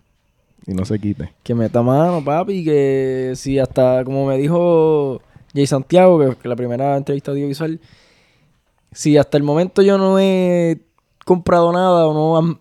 Y 0.67 0.75
no 0.75 0.85
se 0.85 0.99
quite. 0.99 1.33
Que 1.43 1.55
meta 1.55 1.83
mano, 1.83 2.23
papi. 2.23 2.63
Que 2.63 3.33
si 3.37 3.59
hasta, 3.59 4.05
como 4.05 4.27
me 4.27 4.37
dijo 4.37 5.23
Jay 5.55 5.67
Santiago, 5.67 6.19
que, 6.19 6.37
que 6.37 6.49
la 6.49 6.57
primera 6.57 6.97
entrevista 6.97 7.31
audiovisual, 7.31 7.81
si 8.93 9.17
hasta 9.17 9.39
el 9.39 9.45
momento 9.45 9.81
yo 9.81 9.97
no 9.97 10.19
he 10.19 10.79
comprado 11.25 11.73
nada 11.73 12.07
o 12.07 12.13
no, 12.13 12.37
am- 12.37 12.59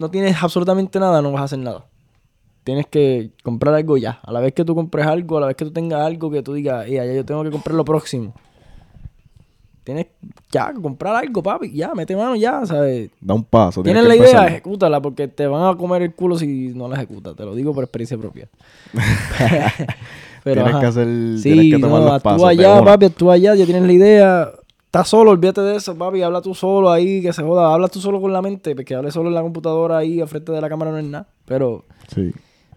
no 0.00 0.10
tienes 0.10 0.42
absolutamente 0.42 0.98
nada, 1.00 1.20
no 1.22 1.32
vas 1.32 1.42
a 1.42 1.44
hacer 1.44 1.58
nada. 1.58 1.84
Tienes 2.64 2.86
que 2.86 3.30
comprar 3.42 3.74
algo 3.74 3.96
ya. 3.96 4.20
A 4.22 4.30
la 4.32 4.40
vez 4.40 4.52
que 4.52 4.64
tú 4.64 4.74
compres 4.74 5.06
algo, 5.06 5.38
a 5.38 5.40
la 5.40 5.46
vez 5.46 5.56
que 5.56 5.64
tú 5.64 5.70
tengas 5.72 6.00
algo 6.02 6.30
que 6.30 6.42
tú 6.42 6.52
digas, 6.52 6.86
"Ey, 6.86 6.94
ya 6.94 7.04
yo 7.06 7.24
tengo 7.24 7.42
que 7.42 7.50
comprar 7.50 7.74
lo 7.74 7.84
próximo. 7.84 8.34
Tienes 9.84 10.06
ya 10.52 10.70
que 10.74 10.82
comprar 10.82 11.16
algo, 11.16 11.42
papi. 11.42 11.72
Ya, 11.72 11.94
mete 11.94 12.14
mano 12.14 12.36
ya, 12.36 12.66
¿sabes? 12.66 13.10
Da 13.22 13.32
un 13.32 13.42
paso. 13.42 13.82
Tienes 13.82 14.02
que 14.02 14.08
la 14.08 14.16
idea, 14.16 14.46
ejecútala, 14.46 15.00
porque 15.00 15.28
te 15.28 15.46
van 15.46 15.64
a 15.74 15.78
comer 15.78 16.02
el 16.02 16.14
culo 16.14 16.36
si 16.36 16.72
no 16.74 16.88
la 16.88 16.96
ejecutas. 16.96 17.34
Te 17.34 17.44
lo 17.46 17.54
digo 17.54 17.72
por 17.72 17.84
experiencia 17.84 18.18
propia. 18.18 18.48
Tienes 20.44 20.64
ajá. 20.66 20.80
que 20.80 20.86
hacer, 20.86 21.06
Sí, 21.38 21.42
tienes 21.42 21.74
que 21.76 21.80
tomar 21.80 22.02
no, 22.02 22.12
los 22.12 22.22
pasos. 22.22 22.46
allá, 22.48 22.84
papi, 22.84 23.06
actúa 23.06 23.34
allá, 23.34 23.54
ya 23.54 23.64
tienes 23.64 23.82
la 23.84 23.92
idea. 23.92 24.50
Estás 24.88 25.08
solo, 25.08 25.32
olvídate 25.32 25.60
de 25.60 25.76
eso, 25.76 25.94
papi. 25.96 26.22
Habla 26.22 26.40
tú 26.40 26.54
solo 26.54 26.90
ahí, 26.90 27.20
que 27.20 27.32
se 27.34 27.42
joda. 27.42 27.74
Habla 27.74 27.88
tú 27.88 28.00
solo 28.00 28.20
con 28.22 28.32
la 28.32 28.40
mente, 28.40 28.74
porque 28.74 28.94
hable 28.94 29.10
solo 29.10 29.28
en 29.28 29.34
la 29.34 29.42
computadora 29.42 29.98
ahí, 29.98 30.20
al 30.20 30.28
frente 30.28 30.50
de 30.50 30.60
la 30.62 30.68
cámara 30.70 30.90
no 30.92 30.98
es 30.98 31.04
nada. 31.04 31.26
Pero, 31.44 31.84
Sí. 32.14 32.32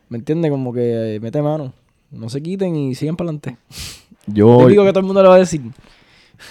¿me 0.09 0.17
entiendes? 0.17 0.51
Como 0.51 0.73
que 0.73 1.15
eh, 1.15 1.19
mete 1.21 1.41
mano. 1.41 1.71
No 2.11 2.27
se 2.29 2.41
quiten 2.43 2.75
y 2.75 2.95
sigan 2.95 3.15
para 3.15 3.29
adelante. 3.29 3.55
Yo, 4.27 4.59
Lo 4.59 4.67
típico 4.67 4.83
que 4.83 4.89
todo 4.89 4.99
el 4.99 5.05
mundo 5.05 5.23
le 5.23 5.29
va 5.29 5.35
a 5.35 5.39
decir. 5.39 5.61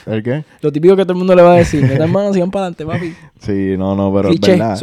¿El 0.06 0.22
qué? 0.22 0.44
Lo 0.62 0.72
típico 0.72 0.96
que 0.96 1.02
todo 1.02 1.12
el 1.12 1.18
mundo 1.18 1.34
le 1.34 1.42
va 1.42 1.52
a 1.52 1.56
decir. 1.56 1.82
Metan 1.82 2.10
mano, 2.10 2.32
sigan 2.32 2.50
para 2.50 2.66
adelante, 2.68 2.86
papi. 2.86 3.12
Sí, 3.40 3.74
no, 3.76 3.94
no, 3.94 4.10
pero 4.14 4.30
Cliché, 4.30 4.52
es 4.52 4.58
verdad. 4.58 4.80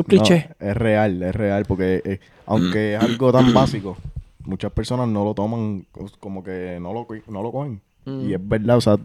no, 0.59 0.67
es 0.69 0.77
real, 0.77 1.23
es 1.23 1.35
real, 1.35 1.65
porque 1.65 2.01
eh, 2.05 2.19
aunque 2.45 2.93
es 2.95 3.01
algo 3.01 3.31
tan 3.31 3.51
básico, 3.51 3.97
muchas 4.45 4.71
personas 4.71 5.07
no 5.07 5.23
lo 5.25 5.33
toman 5.33 5.85
cos- 5.91 6.15
como 6.19 6.43
que 6.43 6.77
no 6.79 6.93
lo, 6.93 7.07
no 7.29 7.41
lo 7.41 7.51
cogen. 7.51 7.81
Mm. 8.05 8.29
Y 8.29 8.33
es 8.35 8.47
verdad, 8.47 8.77
o 8.77 8.81
sea, 8.81 8.97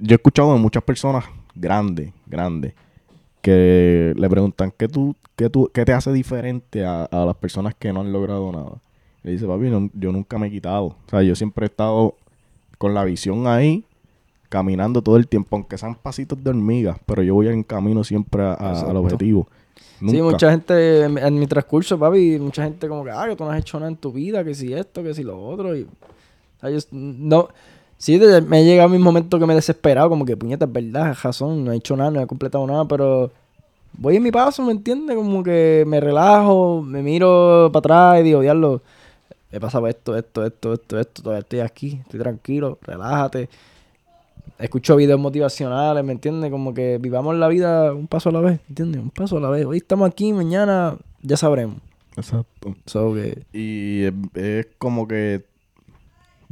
yo 0.00 0.14
he 0.14 0.16
escuchado 0.16 0.52
de 0.54 0.58
muchas 0.60 0.82
personas 0.82 1.24
grandes, 1.54 2.12
grandes, 2.26 2.74
que 3.40 4.12
le 4.16 4.28
preguntan, 4.30 4.72
¿qué, 4.76 4.88
tú, 4.88 5.16
qué, 5.36 5.50
tú, 5.50 5.70
qué 5.72 5.84
te 5.84 5.92
hace 5.92 6.12
diferente 6.12 6.84
a, 6.84 7.04
a 7.04 7.24
las 7.26 7.36
personas 7.36 7.74
que 7.74 7.92
no 7.92 8.00
han 8.00 8.12
logrado 8.12 8.52
nada? 8.52 8.72
Le 9.22 9.32
dice, 9.32 9.46
papi, 9.46 9.70
no- 9.70 9.90
yo 9.94 10.12
nunca 10.12 10.38
me 10.38 10.46
he 10.48 10.50
quitado. 10.50 10.84
O 10.86 10.96
sea, 11.10 11.22
yo 11.22 11.34
siempre 11.34 11.66
he 11.66 11.68
estado 11.68 12.14
con 12.78 12.94
la 12.94 13.04
visión 13.04 13.46
ahí, 13.46 13.84
caminando 14.48 15.02
todo 15.02 15.16
el 15.16 15.26
tiempo, 15.28 15.56
aunque 15.56 15.78
sean 15.78 15.94
pasitos 15.94 16.42
de 16.42 16.50
hormiga, 16.50 16.98
pero 17.06 17.22
yo 17.22 17.34
voy 17.34 17.48
en 17.48 17.62
camino 17.62 18.04
siempre 18.04 18.42
a- 18.42 18.52
a- 18.54 18.90
al 18.90 18.96
objetivo. 18.96 19.48
Nunca. 20.00 20.16
Sí, 20.16 20.22
mucha 20.22 20.50
gente 20.50 21.04
en, 21.04 21.18
en 21.18 21.38
mi 21.38 21.46
transcurso, 21.46 21.98
papi, 21.98 22.38
mucha 22.40 22.64
gente 22.64 22.88
como 22.88 23.04
que, 23.04 23.10
ah, 23.12 23.26
que 23.28 23.36
tú 23.36 23.44
no 23.44 23.50
has 23.50 23.60
hecho 23.60 23.78
nada 23.78 23.90
en 23.90 23.96
tu 23.96 24.12
vida, 24.12 24.44
que 24.44 24.54
si 24.54 24.72
esto, 24.72 25.02
que 25.02 25.14
si 25.14 25.22
lo 25.22 25.40
otro. 25.40 25.76
Y, 25.76 25.82
o 25.82 25.88
sea, 26.60 26.70
yo 26.70 26.78
no, 26.90 27.48
sí, 28.02 28.18
me 28.48 28.58
ha 28.58 28.62
llegado 28.62 28.88
mis 28.88 29.00
momentos 29.00 29.38
que 29.38 29.46
me 29.46 29.52
he 29.52 29.56
desesperado, 29.56 30.08
como 30.08 30.24
que, 30.24 30.36
puñeta, 30.36 30.64
es 30.64 30.72
verdad, 30.72 31.12
es 31.12 31.22
razón, 31.22 31.64
no 31.64 31.72
he 31.72 31.76
hecho 31.76 31.96
nada, 31.96 32.10
no 32.10 32.20
he 32.20 32.26
completado 32.26 32.66
nada, 32.66 32.84
pero 32.84 33.30
voy 33.92 34.16
en 34.16 34.24
mi 34.24 34.32
paso, 34.32 34.64
¿me 34.64 34.72
entiendes? 34.72 35.14
Como 35.14 35.44
que 35.44 35.84
me 35.86 36.00
relajo, 36.00 36.82
me 36.82 37.00
miro 37.00 37.70
para 37.72 37.78
atrás 37.78 38.20
y 38.20 38.24
digo, 38.24 38.40
diablo, 38.40 38.82
he 39.52 39.60
pasado 39.60 39.86
esto, 39.86 40.16
esto, 40.16 40.44
esto, 40.44 40.72
esto, 40.72 40.98
esto, 40.98 41.22
todavía 41.22 41.42
estoy 41.42 41.60
aquí, 41.60 42.00
estoy 42.02 42.18
tranquilo, 42.18 42.78
relájate. 42.82 43.48
Escucho 44.58 44.96
videos 44.96 45.20
motivacionales, 45.20 46.04
¿me 46.04 46.12
entiendes? 46.12 46.50
Como 46.50 46.74
que 46.74 46.98
vivamos 46.98 47.36
la 47.36 47.46
vida 47.46 47.92
un 47.92 48.08
paso 48.08 48.30
a 48.30 48.32
la 48.32 48.40
vez, 48.40 48.60
¿entiendes? 48.68 49.00
Un 49.00 49.10
paso 49.10 49.36
a 49.36 49.40
la 49.40 49.48
vez. 49.48 49.64
Hoy 49.64 49.76
estamos 49.76 50.10
aquí, 50.10 50.32
mañana 50.32 50.96
ya 51.22 51.36
sabremos. 51.36 51.76
Exacto. 52.16 52.74
So 52.86 53.14
Y 53.52 54.04
es, 54.04 54.12
es 54.34 54.66
como 54.78 55.06
que 55.06 55.51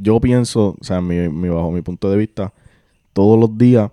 yo 0.01 0.19
pienso, 0.19 0.75
o 0.79 0.83
sea, 0.83 1.01
mi, 1.01 1.29
mi- 1.29 1.49
bajo 1.49 1.71
mi 1.71 1.81
punto 1.81 2.09
de 2.09 2.17
vista, 2.17 2.53
todos 3.13 3.39
los 3.39 3.57
días, 3.57 3.91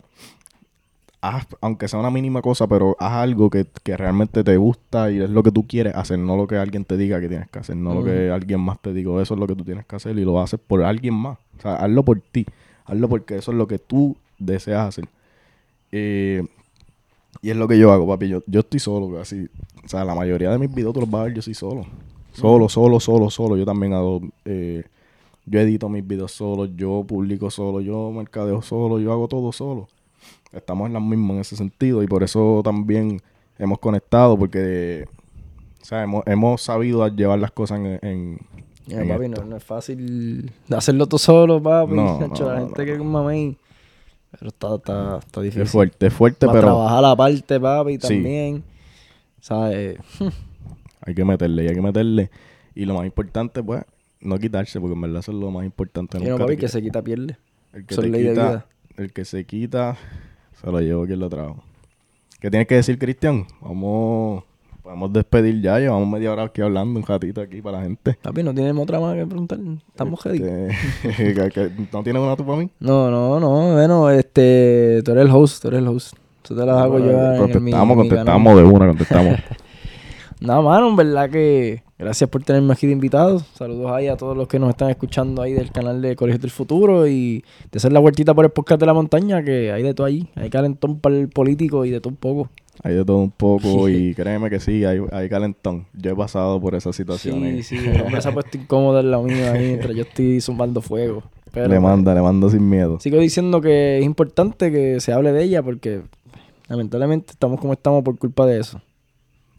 haz, 1.21 1.47
aunque 1.61 1.89
sea 1.89 1.99
una 1.99 2.11
mínima 2.11 2.41
cosa, 2.43 2.67
pero 2.67 2.97
haz 3.01 3.13
algo 3.15 3.51
que, 3.51 3.67
que 3.83 3.97
realmente 3.97 4.45
te 4.45 4.57
gusta 4.57 5.11
y 5.11 5.21
es 5.21 5.31
lo 5.31 5.43
que 5.43 5.51
tú 5.51 5.67
quieres 5.67 5.95
hacer, 5.97 6.19
no 6.19 6.37
lo 6.37 6.47
que 6.47 6.57
alguien 6.57 6.85
te 6.85 6.97
diga 6.97 7.21
que 7.21 7.29
tienes 7.29 7.49
que 7.51 7.59
hacer, 7.59 7.77
no 7.77 7.93
lo 7.95 8.05
que 8.05 8.31
alguien 8.31 8.61
más 8.61 8.81
te 8.81 8.93
diga, 8.93 9.11
eso 9.21 9.35
es 9.35 9.41
lo 9.41 9.47
que 9.47 9.57
tú 9.57 9.65
tienes 9.65 9.85
que 9.87 9.97
hacer 9.97 10.17
y 10.19 10.25
lo 10.25 10.41
haces 10.41 10.61
por 10.65 10.83
alguien 10.83 11.15
más. 11.15 11.39
O 11.59 11.63
sea, 11.63 11.75
hazlo 11.77 12.05
por 12.05 12.21
ti, 12.21 12.47
hazlo 12.85 13.09
porque 13.09 13.37
eso 13.37 13.51
es 13.51 13.57
lo 13.59 13.67
que 13.67 13.79
tú 13.79 14.17
deseas 14.39 14.89
hacer. 14.89 15.09
Eh, 15.91 16.45
y 17.43 17.51
es 17.51 17.57
lo 17.57 17.69
que 17.69 17.79
yo 17.79 17.93
hago, 17.93 18.07
papi. 18.07 18.29
Yo, 18.29 18.43
yo 18.47 18.61
estoy 18.61 18.81
solo, 18.81 19.17
casi. 19.17 19.49
O 19.85 19.89
sea, 19.89 20.05
la 20.05 20.15
mayoría 20.15 20.51
de 20.51 20.59
mis 20.59 20.73
videos 20.73 20.93
tú 20.95 21.01
los 21.01 21.11
vas 21.11 21.23
a 21.23 21.25
ver 21.25 21.35
yo 21.35 21.43
soy 21.43 21.55
solo. 21.55 21.85
Solo, 22.33 22.69
solo, 22.69 23.01
solo, 23.01 23.31
solo. 23.31 23.57
Yo 23.57 23.65
también 23.65 23.93
hago. 23.93 24.21
eh, 24.45 24.85
yo 25.49 25.61
edito 25.61 25.89
mis 25.89 26.07
videos 26.07 26.33
solo, 26.33 26.67
yo 26.67 27.05
publico 27.07 27.51
solo, 27.51 27.81
yo 27.81 28.11
mercadeo 28.13 28.63
solo, 28.63 28.99
yo 29.01 29.13
hago 29.13 29.29
todo 29.29 29.53
solo. 29.53 29.89
Estamos 30.53 30.87
en 30.87 30.95
las 30.95 31.03
mismas 31.03 31.35
en 31.35 31.41
ese 31.41 31.57
sentido 31.57 32.03
y 32.03 32.07
por 32.07 32.23
eso 32.23 32.61
también 32.65 33.21
hemos 33.59 33.79
conectado 33.79 34.39
porque 34.39 35.07
o 35.81 35.85
sea, 35.85 36.03
hemos, 36.03 36.27
hemos 36.27 36.61
sabido 36.63 37.07
llevar 37.09 37.39
las 37.39 37.51
cosas 37.51 37.79
en, 37.81 37.99
en, 38.03 38.39
ya, 38.87 39.01
en 39.03 39.09
papi, 39.09 39.25
esto. 39.27 39.43
no, 39.43 39.49
no 39.51 39.57
es 39.57 39.65
fácil 39.65 40.51
hacerlo 40.71 41.07
tú 41.07 41.19
solo, 41.19 41.63
papi. 41.63 41.95
No, 41.95 42.19
no, 42.29 42.49
la 42.53 42.61
gente 42.61 42.85
que 42.87 42.99
mamey. 42.99 43.57
Pero 44.31 44.49
está, 44.49 44.75
está, 44.75 45.19
está 45.19 45.41
difícil. 45.41 45.63
Es 45.63 45.71
fuerte, 45.71 46.07
es 46.07 46.13
fuerte, 46.13 46.47
Para 46.47 46.61
pero 46.61 46.67
trabajar 46.75 47.05
aparte, 47.05 47.61
papi, 47.61 47.93
Sí. 47.95 47.99
también. 47.99 48.63
¿Sabes? 49.41 49.99
hay 51.01 51.15
que 51.15 51.25
meterle 51.25 51.69
hay 51.69 51.75
que 51.75 51.81
meterle. 51.81 52.31
Y 52.75 52.85
lo 52.85 52.95
más 52.95 53.07
importante, 53.07 53.63
pues, 53.63 53.83
no 54.21 54.39
quitarse, 54.39 54.81
porque 54.81 54.95
en 54.95 55.01
verdad 55.01 55.21
eso 55.21 55.33
es 55.33 55.39
lo 55.39 55.51
más 55.51 55.65
importante. 55.65 56.19
Y 56.19 56.25
no, 56.25 56.39
papi, 56.39 56.57
que 56.57 56.69
se 56.69 56.83
quita 56.83 57.03
pierde. 57.03 57.37
el 57.73 57.85
que 57.87 57.95
de 57.97 58.03
quita, 58.03 58.31
vida. 58.51 58.67
el 58.97 59.13
que 59.13 59.25
se 59.25 59.45
quita, 59.45 59.97
se 60.61 60.71
lo 60.71 60.81
llevo 60.81 61.07
quien 61.07 61.21
lo 61.21 61.29
trajo. 61.29 61.63
¿Qué 62.41 62.51
tienes 62.51 62.69
que 62.69 62.77
decir, 62.77 62.99
Cristian? 62.99 63.47
Vamos, 63.61 64.45
podemos 64.83 65.13
despedir 65.13 65.61
ya, 65.61 65.79
llevamos 65.81 66.09
media 66.09 66.33
hora 66.33 66.45
aquí 66.45 66.61
hablando, 66.63 66.99
un 67.01 67.05
ratito 67.07 67.41
aquí 67.41 67.61
para 67.61 67.79
la 67.79 67.85
gente. 67.85 68.17
Papi, 68.23 68.43
no 68.43 68.55
tenemos 68.55 68.83
otra 68.85 69.01
más 69.01 69.15
que 69.17 69.27
preguntar. 69.27 69.59
Estamos. 69.89 70.25
Este, 70.27 70.69
¿No 71.93 72.03
tienes 72.03 72.23
una 72.23 72.37
tú 72.37 72.47
para 72.47 72.59
mí? 72.59 72.71
No, 72.81 73.11
no, 73.11 73.41
no. 73.41 73.73
Bueno, 73.75 74.09
este... 74.11 75.03
Tú 75.05 75.13
eres 75.13 75.25
el 75.27 75.31
host, 75.33 75.63
tú 75.63 75.69
eres 75.69 75.81
el 75.81 75.89
host. 75.89 76.15
Eso 76.45 76.55
te 76.57 76.65
las 76.65 76.77
hago 76.77 76.99
yo 76.99 77.11
en 77.11 77.19
el- 77.19 77.61
mi- 77.61 77.71
Contestamos, 77.73 77.97
mi 77.97 78.09
contestamos 78.09 78.57
de 78.57 78.63
una, 78.65 78.87
contestamos. 78.87 79.39
Nada, 80.41 80.61
mano, 80.63 80.89
en 80.89 80.97
verdad 80.97 81.29
que 81.29 81.83
gracias 81.99 82.31
por 82.31 82.43
tenerme 82.45 82.73
aquí 82.73 82.87
de 82.87 82.93
invitado. 82.93 83.41
Saludos 83.55 83.91
ahí 83.93 84.09
a 84.09 84.17
todos 84.17 84.37
los 84.37 84.49
que 84.49 84.59
nos 84.59 84.71
están 84.71 84.91
escuchando 84.91 85.43
ahí 85.43 85.53
del 85.53 85.71
canal 85.73 86.01
de 86.01 86.17
Colegios 86.17 86.41
del 86.41 86.51
Futuro 86.51 87.07
y 87.07 87.45
de 87.71 87.77
hacer 87.77 87.93
la 87.93 88.01
vueltita 88.01 88.35
por 88.35 88.45
el 88.45 88.51
podcast 88.51 88.81
de 88.81 88.87
la 88.87 88.95
montaña, 88.95 89.43
que 89.43 89.73
hay 89.73 89.83
de 89.83 89.95
todo 89.95 90.07
ahí. 90.07 90.29
Hay 90.35 90.51
calentón 90.51 91.01
para 91.01 91.17
el 91.17 91.29
político 91.29 91.85
y 91.85 91.91
de 91.91 92.01
todo 92.01 92.11
un 92.11 92.17
poco. 92.17 92.51
Hay 92.85 92.95
de 92.95 93.05
todo 93.05 93.17
un 93.19 93.31
poco 93.33 93.89
y 93.89 94.15
créeme 94.15 94.49
que 94.51 94.61
sí, 94.61 94.85
hay, 94.85 95.01
hay 95.11 95.29
calentón. 95.29 95.87
Yo 95.95 96.13
he 96.13 96.17
pasado 96.17 96.61
por 96.61 96.75
esas 96.75 96.95
Sí, 96.95 97.03
situaciones. 97.03 97.67
sí, 97.67 97.77
el 97.77 98.03
hombre 98.03 98.23
se 98.23 98.29
ha 98.29 98.33
puesto 98.35 98.57
incómodo 98.57 99.01
en 99.01 99.11
la 99.11 99.19
mía 99.19 99.53
ahí 99.53 99.67
mientras 99.67 99.95
yo 99.97 100.03
estoy 100.03 100.41
zumbando 100.41 100.81
fuego. 100.81 101.23
Pero 101.53 101.67
le 101.69 101.81
manda, 101.81 102.15
le 102.15 102.21
manda 102.23 102.49
sin 102.51 102.69
miedo. 102.69 103.01
sigo 103.01 103.19
diciendo 103.19 103.61
que 103.61 103.99
es 103.99 104.05
importante 104.05 104.71
que 104.71 105.01
se 105.01 105.13
hable 105.13 105.33
de 105.33 105.43
ella 105.43 105.63
porque 105.63 106.03
lamentablemente 106.69 107.33
estamos 107.33 107.59
como 107.59 107.73
estamos 107.73 108.05
por 108.05 108.17
culpa 108.19 108.47
de 108.47 108.61
eso. 108.61 108.81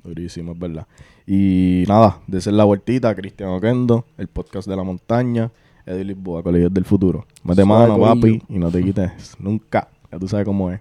Durísimo, 0.04 0.54
es 0.54 0.60
verdad. 0.60 0.88
Y 1.32 1.84
nada, 1.88 2.18
de 2.26 2.42
ser 2.42 2.54
la 2.54 2.64
vueltita, 2.64 3.14
Cristian 3.14 3.52
Oquendo, 3.52 4.04
el 4.18 4.28
podcast 4.28 4.68
de 4.68 4.76
la 4.76 4.82
montaña, 4.82 5.52
Eddie 5.86 6.04
Lisboa, 6.04 6.42
Colegios 6.42 6.74
del 6.74 6.86
Futuro. 6.86 7.28
Mete 7.44 7.64
mano, 7.64 8.00
papi, 8.00 8.42
y 8.50 8.58
no 8.58 8.72
te 8.72 8.82
quites 8.82 9.36
nunca. 9.40 9.90
Ya 10.12 10.18
tú 10.18 10.28
sabes 10.28 10.44
cómo 10.44 10.72
es. 10.72 10.80